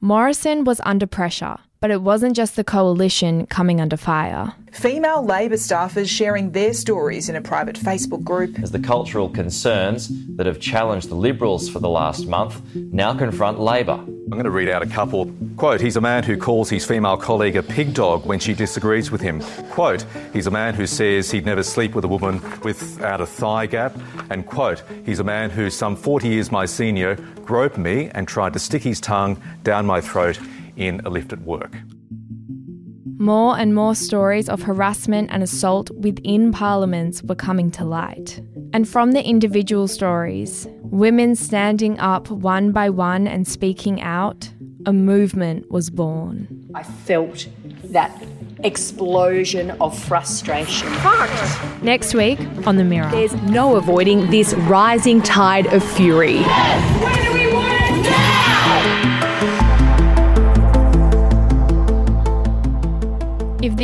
Morrison 0.00 0.64
was 0.64 0.80
under 0.84 1.06
pressure, 1.06 1.58
but 1.80 1.90
it 1.90 2.02
wasn't 2.02 2.36
just 2.36 2.56
the 2.56 2.64
coalition 2.64 3.46
coming 3.46 3.80
under 3.80 3.96
fire. 3.96 4.52
Female 4.70 5.24
Labor 5.24 5.56
staffers 5.56 6.08
sharing 6.08 6.52
their 6.52 6.74
stories 6.74 7.28
in 7.28 7.36
a 7.36 7.40
private 7.40 7.74
Facebook 7.74 8.22
group. 8.22 8.58
As 8.60 8.70
the 8.70 8.78
cultural 8.78 9.28
concerns 9.30 10.08
that 10.36 10.46
have 10.46 10.60
challenged 10.60 11.08
the 11.08 11.14
Liberals 11.14 11.68
for 11.68 11.80
the 11.80 11.88
last 11.88 12.26
month 12.26 12.62
now 12.74 13.14
confront 13.14 13.58
Labor. 13.58 13.94
I'm 13.94 14.36
going 14.36 14.44
to 14.44 14.50
read 14.50 14.68
out 14.68 14.82
a 14.82 14.86
couple. 14.86 15.32
Quote, 15.56 15.80
he's 15.80 15.96
a 15.96 16.00
man 16.00 16.22
who 16.22 16.36
calls 16.36 16.70
his 16.70 16.86
female 16.86 17.16
colleague 17.16 17.56
a 17.56 17.64
pig 17.64 17.94
dog 17.94 18.26
when 18.26 18.38
she 18.38 18.54
disagrees 18.54 19.10
with 19.10 19.20
him. 19.20 19.40
Quote, 19.70 20.04
he's 20.32 20.46
a 20.46 20.52
man 20.52 20.74
who 20.74 20.86
says 20.86 21.30
he'd 21.32 21.46
never 21.46 21.64
sleep 21.64 21.96
with 21.96 22.04
a 22.04 22.08
woman 22.08 22.40
without 22.62 23.20
a 23.20 23.26
thigh 23.26 23.66
gap. 23.66 23.96
And 24.30 24.46
quote, 24.46 24.84
he's 25.04 25.18
a 25.18 25.24
man 25.24 25.50
who, 25.50 25.68
some 25.68 25.96
40 25.96 26.28
years 26.28 26.52
my 26.52 26.66
senior, 26.66 27.16
groped 27.44 27.76
me 27.76 28.08
and 28.14 28.28
tried 28.28 28.52
to 28.52 28.60
stick 28.60 28.82
his 28.82 29.00
tongue 29.00 29.42
down 29.64 29.84
my 29.84 30.00
throat 30.00 30.38
in 30.80 31.00
a 31.04 31.10
lift 31.10 31.32
at 31.32 31.42
work. 31.42 31.76
More 33.18 33.58
and 33.58 33.74
more 33.74 33.94
stories 33.94 34.48
of 34.48 34.62
harassment 34.62 35.28
and 35.30 35.42
assault 35.42 35.90
within 35.90 36.52
parliaments 36.52 37.22
were 37.22 37.34
coming 37.34 37.70
to 37.72 37.84
light. 37.84 38.40
And 38.72 38.88
from 38.88 39.12
the 39.12 39.22
individual 39.22 39.88
stories, 39.88 40.66
women 40.84 41.36
standing 41.36 41.98
up 41.98 42.30
one 42.30 42.72
by 42.72 42.88
one 42.88 43.28
and 43.28 43.46
speaking 43.46 44.00
out, 44.00 44.50
a 44.86 44.92
movement 44.94 45.70
was 45.70 45.90
born. 45.90 46.48
I 46.74 46.82
felt 46.82 47.46
that 47.84 48.10
explosion 48.64 49.72
of 49.82 49.98
frustration. 49.98 50.88
Next 51.82 52.14
week 52.14 52.40
on 52.66 52.76
The 52.76 52.84
Mirror. 52.84 53.10
There's 53.10 53.34
no 53.42 53.76
avoiding 53.76 54.30
this 54.30 54.54
rising 54.54 55.20
tide 55.20 55.66
of 55.66 55.84
fury. 55.84 56.38
When 56.38 57.29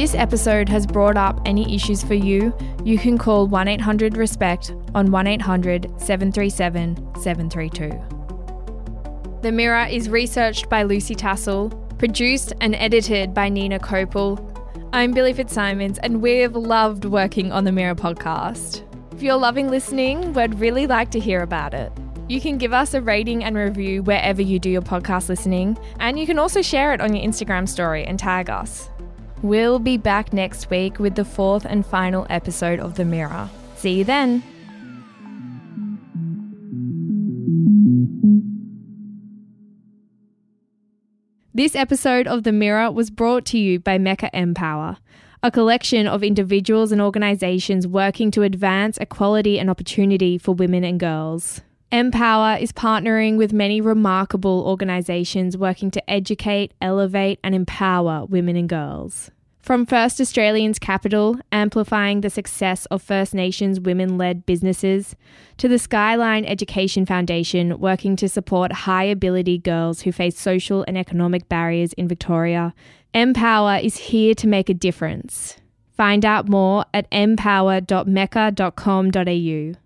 this 0.07 0.15
episode 0.15 0.69
has 0.69 0.87
brought 0.87 1.17
up 1.17 1.41
any 1.47 1.75
issues 1.75 2.05
for 2.05 2.15
you, 2.15 2.57
you 2.85 2.97
can 2.97 3.19
call 3.19 3.49
1 3.49 3.67
800 3.67 4.17
RESPECT 4.17 4.73
on 4.95 5.11
1 5.11 5.27
800 5.27 5.91
737 6.01 6.95
732. 7.21 9.41
The 9.43 9.51
Mirror 9.51 9.87
is 9.87 10.09
researched 10.09 10.69
by 10.69 10.85
Lucy 10.85 11.17
Tassell, 11.17 11.73
produced 11.99 12.53
and 12.61 12.77
edited 12.77 13.35
by 13.35 13.51
Ninah 13.51 13.81
Kopel. 13.81 14.39
I'm 14.93 15.11
Billi 15.11 15.35
FitzSimons, 15.35 15.99
and 16.05 16.23
we've 16.23 16.55
loved 16.55 17.05
working 17.05 17.51
on 17.51 17.65
the 17.65 17.73
Mirror 17.73 17.97
podcast. 17.97 18.85
If 19.13 19.25
you're 19.25 19.35
loving 19.35 19.71
listening, 19.71 20.33
we'd 20.35 20.61
really 20.61 20.87
like 20.87 21.11
to 21.11 21.19
hear 21.19 21.43
about 21.43 21.75
it. 21.75 21.91
You 22.29 22.41
can 22.41 22.59
give 22.59 22.73
us 22.73 22.95
a 22.95 23.03
rating 23.03 23.43
and 23.43 23.57
review 23.57 24.05
wherever 24.05 24.41
you 24.41 24.61
do 24.61 24.71
your 24.71 24.83
podcast 24.83 25.29
listening, 25.29 25.77
and 25.99 26.17
you 26.17 26.27
can 26.27 26.39
also 26.39 26.63
share 26.63 26.95
it 26.95 27.01
on 27.01 27.13
your 27.13 27.27
Instagram 27.27 27.69
story 27.69 28.05
and 28.05 28.21
tag 28.21 28.51
us. 28.51 28.89
We'll 29.47 29.79
be 29.79 29.97
back 29.97 30.33
next 30.33 30.71
week 30.71 30.99
with 30.99 31.15
the 31.15 31.25
fourth 31.25 31.65
and 31.65 31.87
final 31.87 32.27
episode 32.29 32.81
of 32.81 32.97
The 32.97 33.05
Mirror. 33.05 33.49
See 33.77 33.99
you 33.99 34.03
then. 34.03 34.43
This 41.55 41.77
episode 41.77 42.27
of 42.27 42.43
The 42.43 42.51
Mirror 42.51 42.91
was 42.91 43.09
brought 43.09 43.45
to 43.45 43.59
you 43.59 43.79
by 43.79 43.99
Mecca 43.99 44.37
Empower, 44.37 44.97
a 45.45 45.53
collection 45.53 46.09
of 46.09 46.25
individuals 46.25 46.91
and 46.91 47.01
organisations 47.01 47.87
working 47.87 48.33
to 48.33 48.43
advance 48.43 48.99
equality 48.99 49.61
and 49.61 49.71
opportunity 49.71 50.39
for 50.39 50.57
women 50.57 50.83
and 50.83 50.99
girls. 50.99 51.61
Empower 51.93 52.57
is 52.57 52.73
partnering 52.73 53.37
with 53.37 53.53
many 53.53 53.81
remarkable 53.81 54.65
organisations 54.67 55.57
working 55.57 55.93
to 55.93 56.11
educate, 56.11 56.75
elevate, 56.81 57.39
and 57.45 57.55
empower 57.55 58.25
women 58.25 58.57
and 58.57 58.69
girls. 58.69 59.31
From 59.67 59.85
First 59.85 60.19
Australians 60.21 60.79
Capital, 60.79 61.41
amplifying 61.51 62.21
the 62.21 62.31
success 62.31 62.87
of 62.87 63.03
First 63.03 63.35
Nations 63.35 63.81
women 63.81 64.17
led 64.17 64.47
businesses, 64.47 65.17
to 65.57 65.67
the 65.67 65.81
Skyline 65.81 66.45
Education 66.45 67.05
Foundation, 67.05 67.81
working 67.81 68.15
to 68.15 68.29
support 68.29 68.71
high 68.71 69.03
ability 69.03 69.59
girls 69.59 70.03
who 70.03 70.13
face 70.13 70.39
social 70.39 70.85
and 70.87 70.97
economic 70.97 71.49
barriers 71.49 71.93
in 71.95 72.07
Victoria, 72.07 72.75
Empower 73.13 73.79
is 73.79 73.97
here 73.97 74.37
to 74.37 74.47
make 74.47 74.69
a 74.69 74.75
difference. 74.75 75.57
Find 75.97 76.25
out 76.25 76.49
more 76.49 76.85
at 76.95 77.09
empower.mecca.com.au. 77.11 79.86